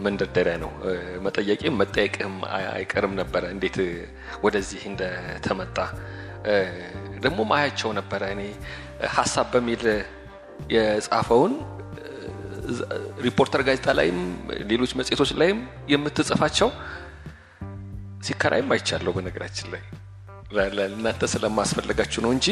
መንደርደሪያ 0.02 0.56
ነው። 0.64 0.72
መጠየቅም 1.26 1.76
መጠየቅም 1.82 2.34
አይቀርም 2.72 3.14
ነበረ 3.14 3.44
እንዴት 3.52 3.78
ወደዚህ 4.44 4.82
እንደተመጣ። 4.92 5.78
ደግሞ 7.20 7.40
ማያቸው 7.52 7.90
ነበረ 8.00 8.22
እኔ 8.36 8.42
ሀሳብ 9.16 9.48
በሚል 9.54 9.84
የጻፈውን 10.76 11.54
ሪፖርተር 13.22 13.62
ጋዜጣ 13.68 13.90
ላይም 14.00 14.20
ሌሎች 14.72 14.92
መጽሔቶች 15.00 15.32
ላይም 15.42 15.60
የምትጽፋቸው 15.90 16.70
ሲከራይም 18.22 18.72
አይቻለሁ 18.76 19.12
በነገራችን 19.18 19.68
ላይ። 19.74 19.84
ለእናንተ 20.78 21.24
ስለማስፈለጋችሁ 21.34 22.20
ነው 22.26 22.32
እንጂ 22.36 22.48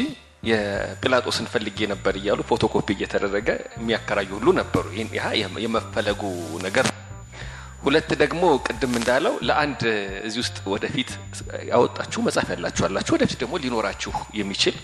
የጲላጦስን 0.46 1.46
ፈልጌ 1.52 1.78
ነበር 1.92 2.14
እያሉ 2.20 2.40
ፎቶኮፒ 2.50 2.88
እየተደረገ 2.94 3.48
የሚያከራዩ 3.76 4.30
ሁሉ 4.38 4.48
ነበሩ። 4.60 4.84
የመፈለጉ 5.64 6.22
ነገር 6.66 6.86
ሁለት 7.84 8.10
ደግሞ 8.22 8.42
ቅድም 8.66 8.92
እንዳለው 9.00 9.34
ለአንድ 9.48 9.82
እዚህ 10.26 10.40
ውስጥ 10.44 10.56
ወደፊት 10.72 11.10
ያወጣችሁ 11.70 12.20
መጽሐፍ 12.26 12.48
ያላችሁ 12.54 12.84
አላችሁ። 12.88 13.12
ወደፊት 13.16 13.38
ደግሞ 13.42 13.54
ሊኖራችሁ 13.64 14.12
የሚችል 14.38 14.76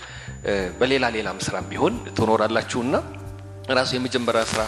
በሌላ 0.79 1.05
ሌላም 1.15 1.39
ስራም 1.47 1.65
ቢሆን 1.71 1.95
ትኖራላችሁና 2.17 2.95
ራሱ 3.71 3.91
የመጀመሪያ 3.97 4.43
ስራ 4.51 4.61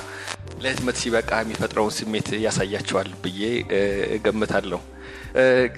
ለህትመት 0.64 0.98
ሲበቃ 1.02 1.32
የሚፈጥረውን 1.42 1.96
ስሜት 1.98 2.28
ያሳያቸዋል 2.46 3.10
ብዬ 3.24 3.42
እገምታለሁ። 4.18 4.82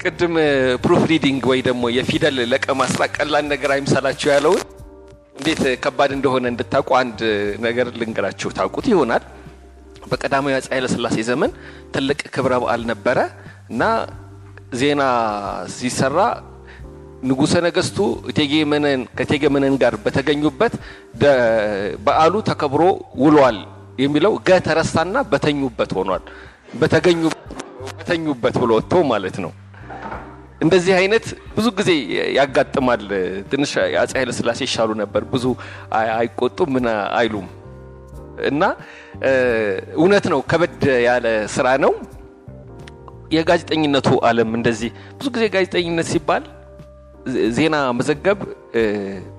ቅድም 0.01 0.33
proof 0.83 1.03
reading 1.11 1.45
ወይ 1.51 1.61
ደግሞ 1.67 1.83
የፊደል 1.95 2.37
ለቀማ 2.51 2.81
ስራ 2.93 3.03
ቀላል 3.15 3.45
ነገር 3.53 3.71
አይምሰላችሁ 3.75 4.27
ያለውን 4.33 4.61
እንዴት 5.37 5.61
ከባድ 5.83 6.11
እንደሆነ 6.15 6.45
እንድታውቁ 6.53 6.89
አንድ 6.99 7.19
ነገር 7.65 7.87
ልንገራችሁ። 7.99 8.49
ታውቁት 8.57 8.85
ይሆናል። 8.91 9.23
በቀዳማዊ 10.11 10.53
አፄ 10.57 10.67
ኃይለስላሴ 10.73 11.17
ዘመን 11.29 11.51
ትልቅ 11.95 12.19
ክብረ 12.35 12.53
በዓል 12.63 12.81
ነበረ 12.91 13.17
እና 13.71 13.81
ዜና 14.79 15.01
ሲሰራ 15.75 16.17
ንጉሰ 17.23 17.53
ነገስቱ 17.67 17.97
እቴጌ 18.31 19.43
መነን 19.55 19.75
ጋር 19.83 19.93
በተገኙበት 20.03 20.73
በዓሉ 22.05 22.33
ተከብሮ 22.49 22.83
ውሏል 23.23 23.57
የሚለው 24.03 24.33
ገ 24.47 24.59
ተረሳና 24.67 25.17
በተኙበት 25.31 25.91
ሆኗል። 25.99 26.23
በተኙበት 26.81 28.55
ብሎ 28.61 28.71
ወጥቶ 28.77 28.93
ማለት 29.11 29.37
ነው 29.43 29.51
እንደዚህ 30.61 30.93
አይነት 30.99 31.25
ብዙ 31.55 31.67
ጊዜ 31.79 31.89
ያጋጥማል። 32.37 33.03
ትንሽ 33.51 33.71
አፄ 34.01 34.11
ኃይለስላሴ 34.19 34.59
ይሻሉ 34.67 34.91
ነበር። 35.01 35.23
ብዙ 35.33 35.45
አይቆጡም 36.15 36.69
ምን 36.75 36.85
አይሉም። 37.19 37.47
እና 38.49 38.63
እውነት 39.97 40.25
ነው 40.33 40.39
ከበድ 40.51 40.83
ያለ 41.07 41.25
ስራ 41.55 41.67
ነው። 41.85 41.93
የጋዜጠኝነቱ 43.35 44.09
አለም 44.27 44.51
እንደዚህ 44.57 44.89
ብዙ 45.17 45.27
ጊዜ 45.35 45.45
ጋዜጠኝነት 45.55 46.07
ሲባል 46.11 46.43
ዜና 47.55 47.75
መዘገብ 47.97 48.39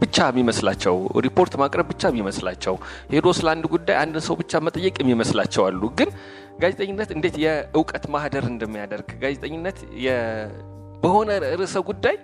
ብቻ 0.01 0.17
የሚመስላቸው 0.31 0.97
ሪፖርት 1.27 1.53
ማቅረብ 1.61 1.87
ብቻ 1.93 2.11
የሚመስላቸው 2.11 2.75
ሄዶ 3.15 3.27
ስለ 3.39 3.49
አንድ 3.55 3.65
ጉዳይ 3.75 3.97
አንድን 4.03 4.23
ሰው 4.27 4.35
ብቻ 4.41 4.61
መጠየቅ 4.67 4.95
የሚመስላቸው 5.03 5.63
አሉ። 5.69 5.83
ግን 5.99 6.11
ጋዜጠኝነት 6.63 7.11
እንዴት 7.17 7.37
የእውቀት 7.45 8.05
ማህደር 8.15 8.47
እንደሚያደርግ 8.53 9.09
ጋዜጠኝነት 9.23 9.79
በሆነ 11.03 11.31
ርዕሰ 11.53 11.77
ጉዳይ 11.89 12.17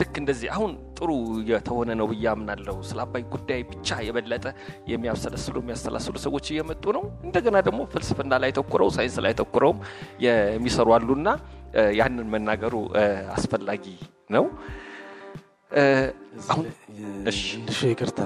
ልክ 0.00 0.14
እንደዚህ 0.20 0.48
አሁን 0.54 0.72
ጥሩ 0.98 1.10
የተሆነ 1.50 1.90
ነው 2.00 2.06
ብዬ 2.10 2.24
አምናለሁ። 2.32 2.74
ስለ 2.88 2.98
አባይ 3.04 3.22
ጉዳይ 3.34 3.60
ብቻ 3.70 3.98
የበለጠ 4.06 4.44
የሚያብሰለስሉ 4.90 5.54
የሚያሰላስሉ 5.62 6.14
ሰዎች 6.24 6.46
እየመጡ 6.52 6.84
ነው። 6.96 7.04
እንደገና 7.26 7.56
ደግሞ 7.68 7.80
ፍልስፍና 7.92 8.32
ላይ 8.44 8.50
ተኩረው 8.58 8.90
ሳይንስ 8.96 9.16
ላይ 9.26 9.34
ተኩረውም 9.40 9.78
የሚሰሩ 10.26 10.88
አሉና 10.96 11.28
ያንን 12.00 12.28
መናገሩ 12.34 12.74
አስፈላጊ 13.36 13.84
ነው። 14.36 14.44
እንድሹ 17.56 17.80
ይቅርታ 17.92 18.20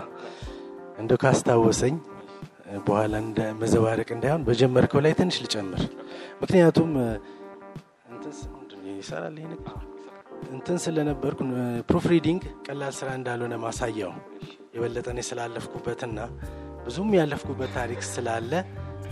እንደው 1.00 1.18
ካስታወሰኝ 1.22 1.94
በኋላ 2.86 3.14
እንደ 3.24 3.40
መዘባረቅ 3.60 4.08
እንዳይሆን 4.16 4.42
በጀመርከው 4.48 5.00
ላይ 5.06 5.14
ትንሽ 5.20 5.38
ልጨምር። 5.44 5.82
ምክንያቱም 6.42 6.90
ይሰራል 9.00 9.36
ነገር? 9.44 9.60
እንትን 10.50 10.78
ስለነበርኩ 10.84 11.40
proof 11.88 12.04
reading 12.12 12.42
ቀላል 12.66 12.92
ስራ 12.98 13.08
እንዳልሆነ 13.18 13.54
ማሳያው። 13.64 14.12
የበለጠ 14.74 15.06
እኔ 15.14 15.20
ስላለፍኩበትና 15.28 16.18
ብዙም 16.84 17.10
ያለፍኩበት 17.18 17.70
ታሪክ 17.74 18.00
ስላለ 18.10 18.52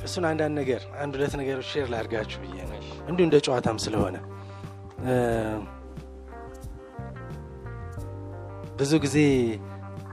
እሱን 0.04 0.24
አንዳንድ 0.28 0.54
ነገር 0.60 0.82
አንድ 1.02 1.12
ሁለት 1.16 1.34
ነገሮች 1.40 1.68
share 1.72 1.86
ላድርጋችሁ 1.94 2.38
ብዬ 2.42 2.56
ነው። 2.64 2.78
እንዲሁ 3.08 3.24
እንደ 3.26 3.36
ጨዋታም 3.46 3.78
ስለሆነ። 3.84 4.16
ብዙ 8.78 8.92
ጊዜ 9.04 9.16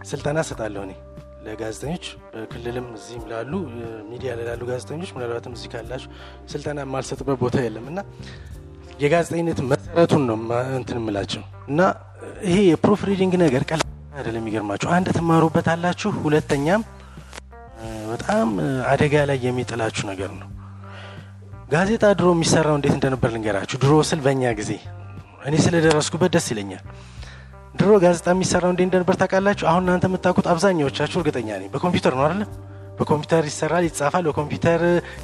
ስልጠና 0.09 0.39
እሰጣለሁ 0.45 0.81
እኔ 0.87 0.93
ለጋዜጠኞች 1.45 2.05
በክልልም 2.31 2.87
እዚህም 2.95 3.25
ላሉ 3.31 3.51
ሚዲያ 4.09 4.31
ላሉ 4.41 4.61
ጋዜጠኞች 4.69 5.09
ምናልባትም 5.15 5.53
እዚህ 5.57 5.69
ካላችሁ 5.73 6.09
ስልጠና 6.49 6.79
የማልሰጥበት 6.85 7.37
ቦታ 7.43 7.57
የለም። 7.65 7.85
እና 7.91 7.99
የጋዜጠኝነት 8.99 9.59
መሰረቱን 9.95 10.23
ነው 10.29 10.37
እንትን 10.77 10.97
የምላቸው 10.99 11.43
እና 11.71 11.81
ይሄ 12.47 12.55
የ 12.65 12.76
proof 12.76 13.01
reading 13.09 13.33
ነገር 13.43 13.61
ቀላል 13.69 13.85
አይደለም። 14.17 14.41
የሚገርማችሁ 14.41 14.87
አንድ 14.95 15.07
ትማሩበት 15.17 15.67
አላችሁ፣ 15.73 16.09
ሁለተኛም 16.23 16.81
በጣም 18.09 18.49
አደጋ 18.91 19.23
ላይ 19.29 19.37
የሚጥላችሁ 19.45 20.03
ነገር 20.11 20.31
ነው። 20.39 20.49
ጋዜጣ 21.71 22.05
ድሮ 22.19 22.27
የሚሰራው 22.35 22.75
እንዴት 22.79 22.93
እንደነበር 22.97 23.31
ልንገራችሁ። 23.35 23.77
ድሮ 23.83 23.93
ስል 24.09 24.19
በእኛ 24.25 24.51
ጊዜ 24.59 24.71
እኔ 25.47 25.55
ስለደረስኩበት 25.65 26.31
ደስ 26.35 26.47
ይለኛል። 26.53 26.83
ድሮ 27.79 27.91
ጋዜጣ 28.03 28.27
የሚሰራው 28.35 28.71
እንዴት 28.73 28.87
እንደነበር 28.87 29.17
ታውቃላችሁ? 29.21 29.65
አሁን 29.71 29.83
እናንተ 29.85 30.05
የምታውቁት 30.09 30.47
አብዛኛዎቻችሁ 30.53 31.19
እርግጠኛ 31.21 31.49
ነኝ 31.61 31.69
በኮምፒውተር 31.73 32.15
ነው 32.19 32.25
አይደለም? 32.27 32.49
በኮምፒውተር 32.99 33.45
ይሰራል፣ 33.51 33.85
ይጻፋል፣ 33.89 34.25
በኮምፒውተር 34.29 34.81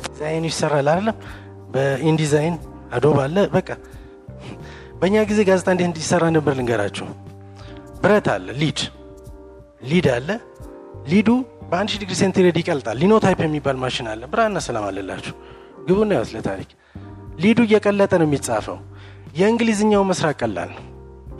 ዲዛይኑ 0.07 0.45
ይሰራል 0.51 0.87
አይደለም? 0.93 1.17
በ 1.73 1.90
InDesign 1.90 2.55
Adobe 2.93 3.19
አለ። 3.25 3.37
በቃ 3.53 3.69
በእኛ 5.01 5.15
ጊዜ 5.29 5.39
ጋዜጣ 5.47 5.67
እንዴት 5.73 5.87
እንዲሰራ 5.89 6.23
ነበር 6.35 6.53
ልንገራችሁ። 6.57 7.05
ብረት 8.01 8.27
አለ፣ 8.33 8.47
lead 8.61 8.79
lead 9.83 10.07
አለ። 10.15 10.29
lead 11.11 11.23
ኡ 11.23 11.29
በአንድ 11.69 11.89
ሺህ 11.91 11.99
ዲግሪ 12.01 12.15
ሴንቲግሬድ 12.19 12.57
ይቀልጣል። 12.61 12.97
Linotype 13.01 13.39
የሚባል 13.45 13.77
ማሽን 13.83 14.07
አለ። 14.11 14.21
ብርሃንና 14.31 14.59
ሰላም 14.67 14.85
አለላችሁ። 14.89 15.33
ግቡና 15.87 16.11
ያውስ 16.17 16.31
ለታሪክ 16.35 16.69
lead 17.39 17.52
ኡ 17.52 17.59
እየቀለጠ 17.67 18.11
ነው 18.21 18.27
የሚጻፈው። 18.29 18.77
የእንግሊዝኛው 19.39 20.03
መስራት 20.09 20.35
ቀላል 20.41 20.69
ነው። 20.75 20.85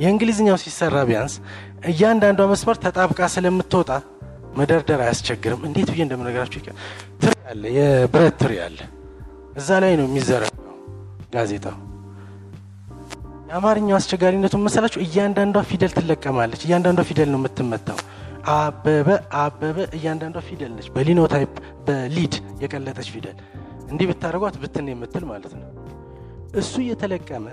የእንግሊዝኛው 0.02 0.58
ሲሰራ 0.64 0.98
ቢያንስ 1.10 1.34
እያንዳንዷ 1.92 2.42
መስመር 2.52 2.78
ተጣብቃ 2.86 3.22
ስለምትወጣ 3.34 3.92
መደርደር 4.58 5.02
አያስቸግርም። 5.06 5.62
እንዴት 5.68 5.90
ብዬ 5.94 6.02
እንደምነግራችሁ 6.08 6.60
ይቀ 6.62 6.70
ትሪ 7.22 7.34
አለ፣ 7.52 7.64
የብረት 7.78 8.36
ትሪ 8.42 8.54
አለ። 8.66 8.80
እዛ 9.58 9.70
ላይ 9.84 9.94
ነው 10.00 10.08
የሚዘረጋው 10.10 10.76
ጋዜጣው። 11.34 11.78
የአማርኛው 13.52 13.96
አስቸጋሪነቱ 13.98 14.56
መሰላችሁ? 14.66 15.00
እያንዳንዷ 15.06 15.58
ፊደል 15.70 15.92
ትለቀማለች። 15.96 16.62
እያንዳንዷ 16.66 17.02
ፊደል 17.10 17.30
ነው 17.34 17.40
የምትመታው። 17.40 17.98
አበበ 18.54 19.08
አበበ፣ 19.40 19.78
እያንዳንዷ 19.98 20.38
ፊደል 20.48 20.72
ነች። 20.76 20.88
በ 20.96 21.07
Linotype 21.07 21.52
በ 21.88 22.03
lead 22.03 22.34
የቀለጠች 22.64 23.08
ፊደል 23.16 23.38
እንዲህ 23.92 24.08
ብታደርጓት 24.12 24.56
ብትን 24.62 24.88
የምትል 24.92 25.24
ማለት 25.32 25.54
ነው። 25.60 25.70
እሱ 26.54 26.74
እየተለቀመ 26.86 27.46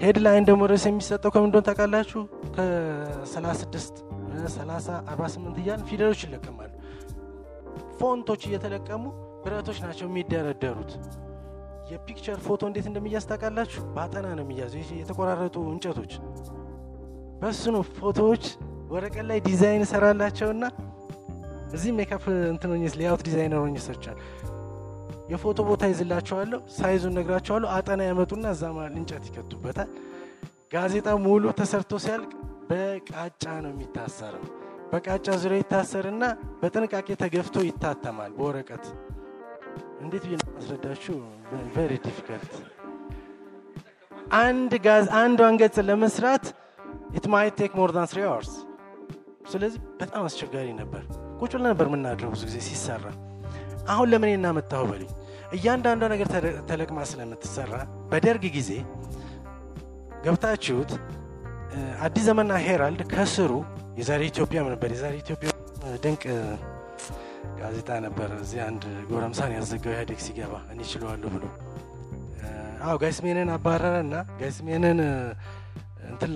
headline 0.00 0.44
ደግሞ 0.48 0.62
ርዕስ 0.70 0.84
የሚሰጠው 0.88 1.30
ከምን 1.34 1.46
እንደሆነ 1.48 1.64
ታውቃላችሁ? 1.68 2.20
ከ36 2.54 4.00
30 4.48 4.96
48 5.10 5.60
እያልን 5.62 5.86
ፊደሎች 5.90 6.22
ይለቀማሉ። 6.26 6.70
ፎንቶች 8.00 8.42
እየተለቀሙ 8.48 9.02
ብረቶች 9.44 9.78
ናቸው 9.84 10.06
የሚደረደሩት። 10.08 10.92
የ 11.94 12.04
picture 12.04 12.38
ፎቶ 12.44 12.62
እንዴት 12.68 12.86
እንደሚያዝ 12.90 13.24
ታውቃላችሁ? 13.30 13.82
በአጠና 13.94 14.26
ነው 14.38 14.44
የሚያዘው። 14.46 14.80
የተቆራረጡ 15.00 15.56
እንጨቶች 15.72 16.12
በሱ 17.42 17.62
ነው 17.74 17.82
ፎቶዎች 17.98 18.44
ወረቀት 18.92 19.24
ላይ 19.30 19.38
ዲዛይን 19.46 19.82
እሰራላቸውና 19.86 20.64
እዚህ 21.74 21.92
ሜካፕ 21.98 22.24
እንትኖኝ 22.52 22.82
layout 23.00 23.22
designer 23.28 23.60
ሆኜ 23.62 23.78
ሰርቻለሁ። 23.86 24.24
የፎቶ 25.30 25.58
ቦታ 25.68 25.82
ይዝላቸዋለሁ፣ 25.90 26.60
size 26.76 26.95
ኡን 26.95 27.14
ነግራቸዋለሁ። 27.18 27.68
አጠና 27.76 28.00
ያመጡና 28.08 28.44
እዛ 28.54 28.64
መሀል 28.76 28.94
እንጨት 29.00 29.24
ይከቱበታል። 29.28 29.90
ጋዜጣ 30.74 31.08
ሙሉ 31.24 31.44
ተሰርቶ 31.58 31.92
ሲያልቅ 32.04 32.30
በቃጫ 32.70 33.44
ነው 33.64 33.70
የሚታሰረው። 33.74 34.44
በቃጫ 34.92 35.26
ዙሪያ 35.42 35.58
ይታሰርና 35.62 36.24
በጥንቃቄ 36.60 37.08
ተገፍቶ 37.22 37.56
ይታተማል 37.68 38.32
በወረቀት። 38.38 38.84
እንዴት 40.04 40.24
ብዬ 40.28 40.36
ማስረዳችሁ? 40.50 41.16
very 41.74 41.92
difficult። 42.04 42.52
አንድ 44.38 44.72
ጋዝ 44.84 45.06
አንዷን 45.18 45.56
ገጽ 45.60 45.76
ለመስራት 45.88 46.44
it 47.16 47.26
might 47.32 47.54
take 47.58 47.72
more 47.78 47.90
than 47.96 48.06
three 48.12 48.20
hours። 48.28 48.52
ስለዚህ 49.50 49.78
በጣም 50.00 50.22
አስቸጋሪ 50.28 50.68
ነበር። 50.80 51.02
ቁጭ 51.40 51.52
ብለን 51.54 51.68
ነበር 51.68 51.86
የምናድረው 51.88 52.30
ብዙ 52.34 52.42
ጊዜ 52.48 52.58
ሲሰራ። 52.68 53.04
አሁን 53.88 54.06
ለምን 54.12 54.30
እናመጣሁ 54.34 54.82
በልኝ። 54.90 55.10
እያንዳንዷ 55.52 56.04
ነገር 56.12 56.28
ተለ- 56.34 56.60
ተለቅማ 56.68 56.98
ስለምትሰራ 57.10 57.72
በደርግ 58.10 58.44
ጊዜ 58.56 58.70
ገብታችሁት 60.24 60.92
አዲስ 62.00 62.24
ዘመንና 62.28 62.54
ሄራልድ 62.64 63.00
ከስሩ 63.12 63.52
የዛሬ 63.98 64.22
ኢትዮጵያ 64.30 64.58
ነበር። 64.68 64.90
የዛሬ 64.94 65.14
ኢትዮጵያ 65.22 65.50
ድንቅ 66.04 66.22
ጋዜጣ 67.58 67.90
ነበር። 68.04 68.30
እዚህ 68.38 68.60
አንድ 68.66 68.82
ጎረምሳን 69.10 69.52
ያዘጋው 69.56 69.92
ኢህአዴግ 69.94 70.20
ሲገባ 70.24 70.54
እኔ 70.72 70.80
ችለዋለሁ 70.92 71.30
ብሎ 71.34 71.44
አዎ 72.84 72.94
ጋይስሜንን 73.02 73.50
አባረረ 73.54 73.94
እና 74.06 74.16
ጋይስሜንን 74.40 74.98
እንትን 76.10 76.32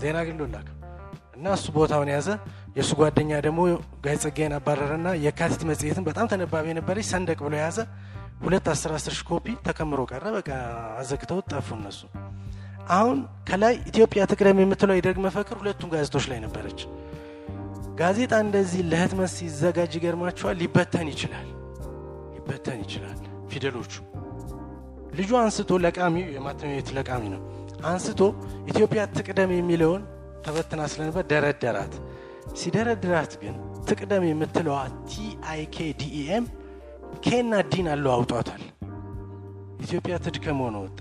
ዜና 0.00 0.18
ግሎ 0.28 0.46
ላከው 0.54 0.76
እና 1.36 1.46
እሱ 1.56 1.66
ቦታውን 1.76 2.08
ያዘ። 2.12 2.28
የእሱ 2.76 2.92
ጓደኛ 2.98 3.30
ደግሞ 3.46 3.60
ጋይ 4.04 4.16
ጸጋዬን 4.22 4.54
አባረረና 4.56 5.08
የካቲት 5.24 5.62
መጽሔትን 5.70 6.04
በጣም 6.08 6.26
ተነባቢ 6.32 6.64
የነበረች 6.70 7.06
ሰንደቅ 7.10 7.38
ብሎ 7.44 7.54
የያዘ 7.58 7.78
ሁለት 8.44 8.66
አስር 8.72 8.92
አስር 8.96 9.14
ሺህ 9.16 9.26
ኮፒ 9.28 9.46
ተከምሮ 9.66 10.00
ቀረ። 10.10 10.24
በቃ 10.36 10.48
አዘግተው 11.00 11.38
ጠፉ 11.50 11.68
እነሱ። 11.78 12.00
አሁን 12.90 13.18
ከላይ 13.48 13.74
ኢትዮጵያ 13.90 14.22
ትቅደም 14.30 14.58
የምትለው 14.62 14.96
የደርግ 14.98 15.18
መፈክር 15.26 15.56
ሁለቱም 15.60 15.92
ጋዜጦች 15.94 16.24
ላይ 16.32 16.40
ነበረች። 16.44 16.80
ጋዜጣ 17.94 18.34
እንደዚህ 18.44 18.80
ለህትመት 18.90 19.30
ሲዘጋጅ 19.34 19.92
ይገርማቸዋል፣ 19.98 20.56
ሊበተን 20.62 21.08
ይችላል፣ 21.12 21.48
ሊበተን 22.34 22.78
ይችላል። 22.84 23.18
ፊደሎቹ 23.50 23.92
ልጁ 25.18 25.30
አንስቶ 25.40 25.70
ለቃሚው 25.84 26.28
የማተሚያ 26.36 26.80
ለቃሚ 26.96 27.24
ነው 27.34 27.42
አንስቶ 27.84 28.20
ኢትዮጵያ 28.70 29.02
ትቅደም 29.16 29.50
የሚለውን 29.54 30.02
ተበትና 30.44 30.82
ስለነበር 30.92 31.24
ደረደራት። 31.32 31.94
ሲደረድራት 32.60 33.32
ግን 33.42 33.54
ትቅደም 33.88 34.24
የምትለዋ 34.28 34.78
ቲአይኬ 35.10 35.76
ዲኢኤም 36.00 36.44
ኬና 37.24 37.54
ዲን 37.72 37.86
አለው 37.92 38.12
አውጧታል። 38.16 38.62
ኢትዮጵያ 39.84 40.14
ትድከም 40.24 40.60
ሆነ 40.64 40.76
ወጣ። 40.84 41.00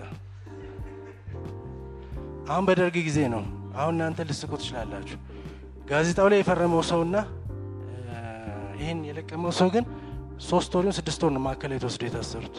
አሁን 2.49 2.65
በደርግ 2.69 2.95
ጊዜ 3.07 3.19
ነው። 3.33 3.43
አሁን 3.75 3.93
እናንተ 3.95 4.25
ልስቁ 4.29 4.51
ትችላላችሁ። 4.61 5.19
ጋዜጣው 5.83 6.27
ላይ 6.31 6.39
የፈረመው 6.41 6.83
ሰውና 6.89 7.15
ይህን 8.79 8.99
የለቀመው 9.07 9.51
ሰው 9.59 9.67
ግን 9.69 9.85
ሶስት 10.43 10.71
ወር 10.77 10.85
ስድስት 10.97 11.21
ወር 11.25 11.31
ነው 11.35 11.41
ማዕከላዊ 11.41 11.79
ተወስዶ 11.83 12.03
የታሰሩት። 12.07 12.55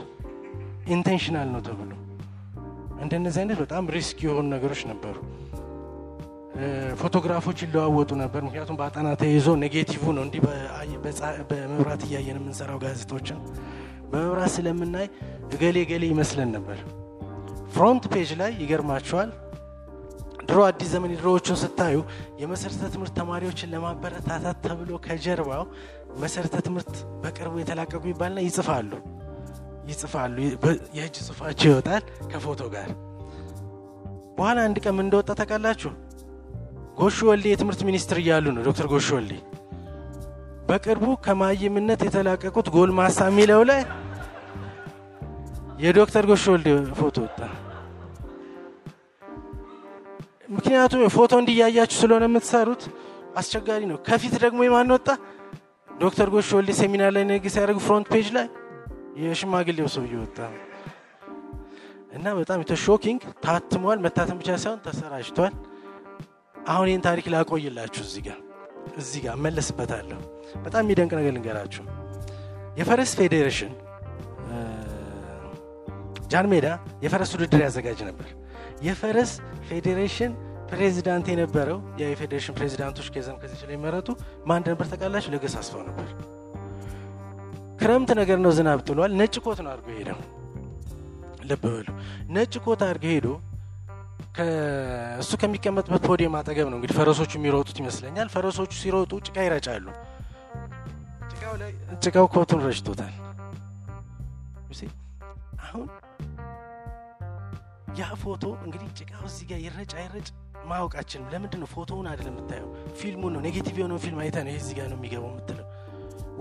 intentional 0.94 1.48
ነው 1.54 1.60
ተብሎ 1.66 1.90
እንደነዚህ 3.04 3.40
አይነት 3.42 3.58
በጣም 3.62 3.84
risk 3.94 4.18
የሆኑ 4.24 4.46
ነገሮች 4.54 4.82
ነበሩ። 4.90 5.16
ፎቶግራፎች 7.00 7.58
ይለዋወጡ 7.64 8.10
ነበር። 8.20 8.42
ምክንያቱም 8.46 8.76
በአጠና 8.80 9.08
ተይዞ 9.22 9.46
negative 9.62 10.02
ነው 10.16 10.22
እንዲህ 10.26 10.40
በመብራት 11.50 12.02
እያየን 12.08 12.38
የምንሰራው 12.40 12.78
ጋዜጦችን 12.84 13.38
በመብራት 14.10 14.52
ስለምናይ 14.56 15.06
እገሌ 15.54 15.76
እገሌ 15.86 16.04
ይመስለን 16.12 16.50
ነበር። 16.56 16.78
front 17.74 18.05
page 18.12 18.30
ላይ 18.40 18.52
ይገርማቸዋል። 18.62 19.30
ድሮ 20.49 20.59
አዲስ 20.66 20.88
ዘመን 20.92 21.12
ድሮዎቹን 21.18 21.59
ስታዩ 21.61 21.97
የመሰረተ 22.40 22.82
ትምህርት 22.95 23.14
ተማሪዎችን 23.18 23.70
ለማበረታታት 23.74 24.59
ተብሎ 24.64 24.90
ከጀርባው 25.05 25.64
መሰረተ 26.22 26.55
ትምህርት 26.66 26.92
በቅርቡ 27.22 27.55
የተላቀቁ 27.61 28.03
ይባልና 28.11 28.40
ይጽፋሉ 28.47 28.90
ይጽፋሉ። 29.88 30.36
የእጅ 30.99 31.16
ጽሁፋቸው 31.26 31.68
ይወጣል 31.70 32.03
ከፎቶ 32.30 32.62
ጋር 32.74 32.88
በኋላ 34.38 34.59
አንድ 34.66 34.76
ቀን 34.84 34.95
ምን 34.97 35.05
እንደወጣ 35.07 35.30
ታውቃላችሁ? 35.40 35.90
ጎሹ 36.99 37.18
ወልዴ 37.28 37.47
የትምህርት 37.51 37.80
ሚኒስትር 37.88 38.18
እያሉ 38.22 38.47
ነው 38.57 38.62
ዶክተር 38.68 38.86
ጎሹ 38.92 39.09
ወልዴ 39.16 39.32
በቅርቡ 40.68 41.07
ከማይምነት 41.24 42.01
የተላቀቁት 42.07 42.68
ጎልማሳ 42.76 43.18
የሚለው 43.30 43.62
ላይ 43.70 43.80
የዶክተር 45.84 46.24
ጎሹ 46.30 46.45
ወልዴ 46.55 46.68
ፎቶ 46.99 47.16
ወጣ። 47.26 47.40
ምክንያቱም 50.49 51.03
ፎቶ 51.14 51.32
እንዲያያችሁ 51.42 51.97
ስለሆነ 52.01 52.24
የምትሰሩት 52.28 52.82
አስቸጋሪ 53.36 53.82
ነው። 53.90 53.99
ከፊት 54.07 54.34
ደግሞ 54.45 54.61
የማን 54.64 54.92
ወጣ? 54.95 55.09
ዶክተር 55.99 56.28
ጎሹ 56.34 56.49
ወልዴ 56.59 56.70
ሴሚናር 56.78 57.11
ላይ 57.16 57.24
ንግግር 57.28 57.51
ሲያደርጉ 57.55 57.78
front 57.86 58.07
page 58.12 58.28
ላይ 58.36 58.47
የሽማግሌው 59.22 59.88
ሰውዬ 59.95 60.14
ወጣ 60.22 60.38
እና 62.14 62.26
በጣም 62.38 62.59
የተ 62.62 62.82
shocking 62.82 63.22
ታትሟል። 63.45 63.99
መታተም 64.05 64.36
ብቻ 64.40 64.51
ሳይሆን 64.62 64.80
ተሰራጭቷል። 64.84 65.55
አሁን 66.66 66.86
ይህን 66.90 67.03
ታሪክ 67.07 67.26
ላቆይላችሁ 67.34 68.03
እዚህ 68.07 68.22
ጋር 68.26 68.38
እዚህ 68.99 69.20
ጋር 69.24 69.34
እመለስበታለሁ። 69.38 70.20
በጣም 70.64 70.82
የሚደንቅ 70.84 71.12
ነገር 71.18 71.32
ልንገራችሁ። 71.36 71.84
የፈረስ 72.78 73.12
ፌዴሬሽን 73.18 73.72
ጃን 76.30 76.47
ሜዳ 76.53 76.66
የፈረስ 77.05 77.30
ውድድር 77.34 77.61
ያዘጋጅ 77.64 78.01
ነበር። 78.09 78.28
የፈረስ 78.82 79.32
ፌዴሬሽን 79.68 80.32
ፕሬዚዳንት 80.70 81.26
የነበረው 81.32 81.78
ያ 82.00 82.04
የፌዴሬሽን 82.12 82.54
ፕሬዚዳንቶች 82.58 83.08
ከዛም 83.14 83.36
ከዚህ 83.42 83.66
ላይ 83.70 83.76
መረጡ 83.84 84.08
ማን 84.46 84.62
ነበር 84.66 84.86
ታውቃላችሁ? 84.90 85.30
ለገሰ 85.34 85.54
አስፋው 85.60 85.82
ነበር። 85.88 86.06
ክረምት 87.80 88.10
ነገር 88.20 88.38
ነው፣ 88.44 88.52
ዝናብ 88.58 88.80
ጥሏል። 88.88 89.12
ነጭ 89.20 89.34
ኮት 89.44 89.58
ነው 89.64 89.70
አድርጎ 89.72 89.88
ሄደው 89.98 90.20
ልብ 91.44 91.64
በሉ 91.66 91.88
ነጭ 92.34 92.54
ኮት 92.66 92.82
አድርጎ 92.86 93.04
ሄዶ 93.12 93.26
እሱ 95.20 95.32
ከሚቀመጥበት 95.40 96.02
podium 96.09 96.34
አጠገብ 96.38 96.68
ነው 96.70 96.76
እንግዲህ 96.78 96.96
ፈረሶቹ 96.98 97.32
የሚሮጡት 97.38 97.76
ይመስለኛል። 97.82 98.28
ፈረሶቹ 98.34 98.70
ሲሮጡ 98.80 99.12
ጭቃ 99.26 99.36
ይረጫሉ። 99.46 99.86
ጭቃው 102.04 102.26
ኮቱን 102.34 102.60
ረጭቶታል። 102.66 103.12
አሁን 105.64 105.86
ያ 107.97 108.07
ፎቶ 108.20 108.45
እንግዲህ 108.64 108.88
ጭቃው 108.99 109.24
እዚህ 109.28 109.45
ጋር 109.51 109.59
ይረጭ 109.64 109.92
አይረጭ 109.99 110.28
ማወቃችንም 110.66 111.28
ለምንድን 111.32 111.61
ነው 111.62 111.68
ፎቶውን 111.72 112.07
አይደለም 112.11 112.34
የምታየው፣ 112.34 112.68
ፊልሙን 112.99 113.32
ነው። 113.34 113.40
negative 113.46 113.76
የሆነውን 113.80 114.03
ፊልም 114.05 114.20
አይተ 114.22 114.36
ነው 114.47 114.55
እዚህ 114.55 114.74
ጋር 114.78 114.86
ነው 114.92 114.99
የሚገባው 114.99 115.30
የምትለው። 115.32 115.66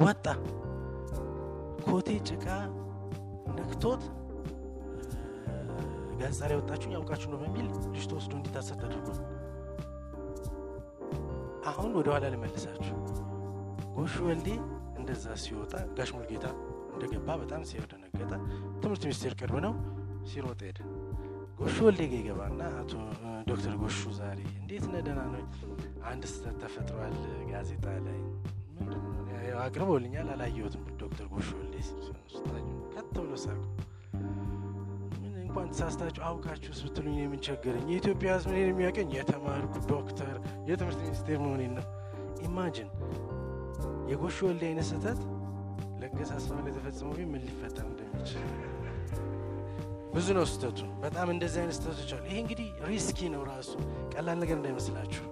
ወጣ 0.03 0.25
ኮቴ 1.85 2.09
ጭቃ 2.29 2.45
ነክቶት 3.57 4.03
ጋዜጣ 6.19 6.41
ላይ 6.49 6.57
ወጣችሁ 6.59 6.89
ያውቃችሁ 6.95 7.29
ነው 7.33 7.39
በሚል 7.43 7.65
ልጅ 7.87 8.03
ተወስዶ 8.11 8.33
እንዲታሰር 8.39 8.77
ተደርጓል። 8.83 9.19
አሁን 11.69 11.91
ወደ 11.97 12.07
ኋላ 12.13 12.25
ልመልሳችሁ። 12.33 12.95
ጎሹ 13.95 14.15
ወልዴ 14.27 14.49
እንደዛ 14.99 15.25
ሲወጣ 15.43 15.73
ጋሽ 15.97 16.11
ሙልጌታ 16.15 16.45
እንደገባ 16.93 17.35
በጣም 17.41 17.61
ሲያደነገጠ 17.69 18.31
ትምህርት 18.81 19.03
ሚኒስቴር 19.07 19.35
ቅርብ 19.39 19.57
ነው 19.65 19.73
ሲሮጥ 20.25 20.59
ሄደ። 20.67 20.79
ጎሹ 21.59 21.75
ወልዴ 21.85 22.01
ጋ 22.05 22.15
ይገባና 22.19 22.61
አቶ 22.79 22.91
ዶክተር 23.47 23.73
ጎሹ 23.81 23.99
ዛሬ 24.17 24.39
እንዴት 24.59 24.85
ነህ? 24.91 25.01
ደህና 25.07 25.21
ነው? 25.33 25.43
አንድ 26.09 26.23
ስህተት 26.31 26.55
ተፈጥሯል 26.63 27.15
ጋዜጣ 27.51 27.85
ላይ 28.07 28.19
አቅርቦልኛል፣ 29.63 30.27
አላየሁትም። 30.33 30.83
ዶክተር 31.01 31.25
ጎሹ 31.33 31.47
ወልዴ 31.57 31.75
ከት 32.93 33.13
ብሎ 33.17 33.31
ሳቁ። 33.43 33.61
እንኳን 35.43 35.67
ተሳስታችሁ 35.71 36.21
አውቃችሁስ 36.29 36.79
ብትሉኝ 36.85 37.17
የምንቸገረኝ 37.19 37.87
የኢትዮጵያ 37.91 38.29
ሕዝብ 38.35 38.51
እኔን 38.53 38.69
የሚያቀኝ 38.71 39.09
የተማርኩ 39.17 39.73
ዶክተር 39.91 40.33
የትምህርት 40.69 40.99
ሚኒስቴር 41.03 41.39
መሆኔን 41.43 41.73
ነው። 41.77 41.85
ኢማጅን 42.43 42.89
የጎሹ 44.11 44.37
ወልዴ 44.47 44.63
አይነት 44.69 44.87
ስህተት 44.89 45.19
ለገሰ 46.01 46.31
አስፋው 46.37 46.61
ላይ 46.61 46.73
ተፈጽሞ 46.77 47.11
ምን 47.25 47.43
ሊፈጠር 47.45 47.85
እንደሚችል 47.85 48.47
ብዙ 50.15 50.27
ነው 50.37 50.45
ስህተቱ። 50.45 50.79
በጣም 51.01 51.27
እንደዚህ 51.31 51.59
አይነት 51.61 51.75
ስህተቶች 51.77 52.11
አሉ። 52.15 52.23
ይሄ 52.29 52.37
እንግዲህ 52.43 52.67
ሪስኪ 52.89 53.29
ነው 53.33 53.41
ራሱ 53.49 53.71
ቀላል 54.13 54.37
ነገር 54.39 54.55
እንዳይመስላችሁ። 54.57 55.23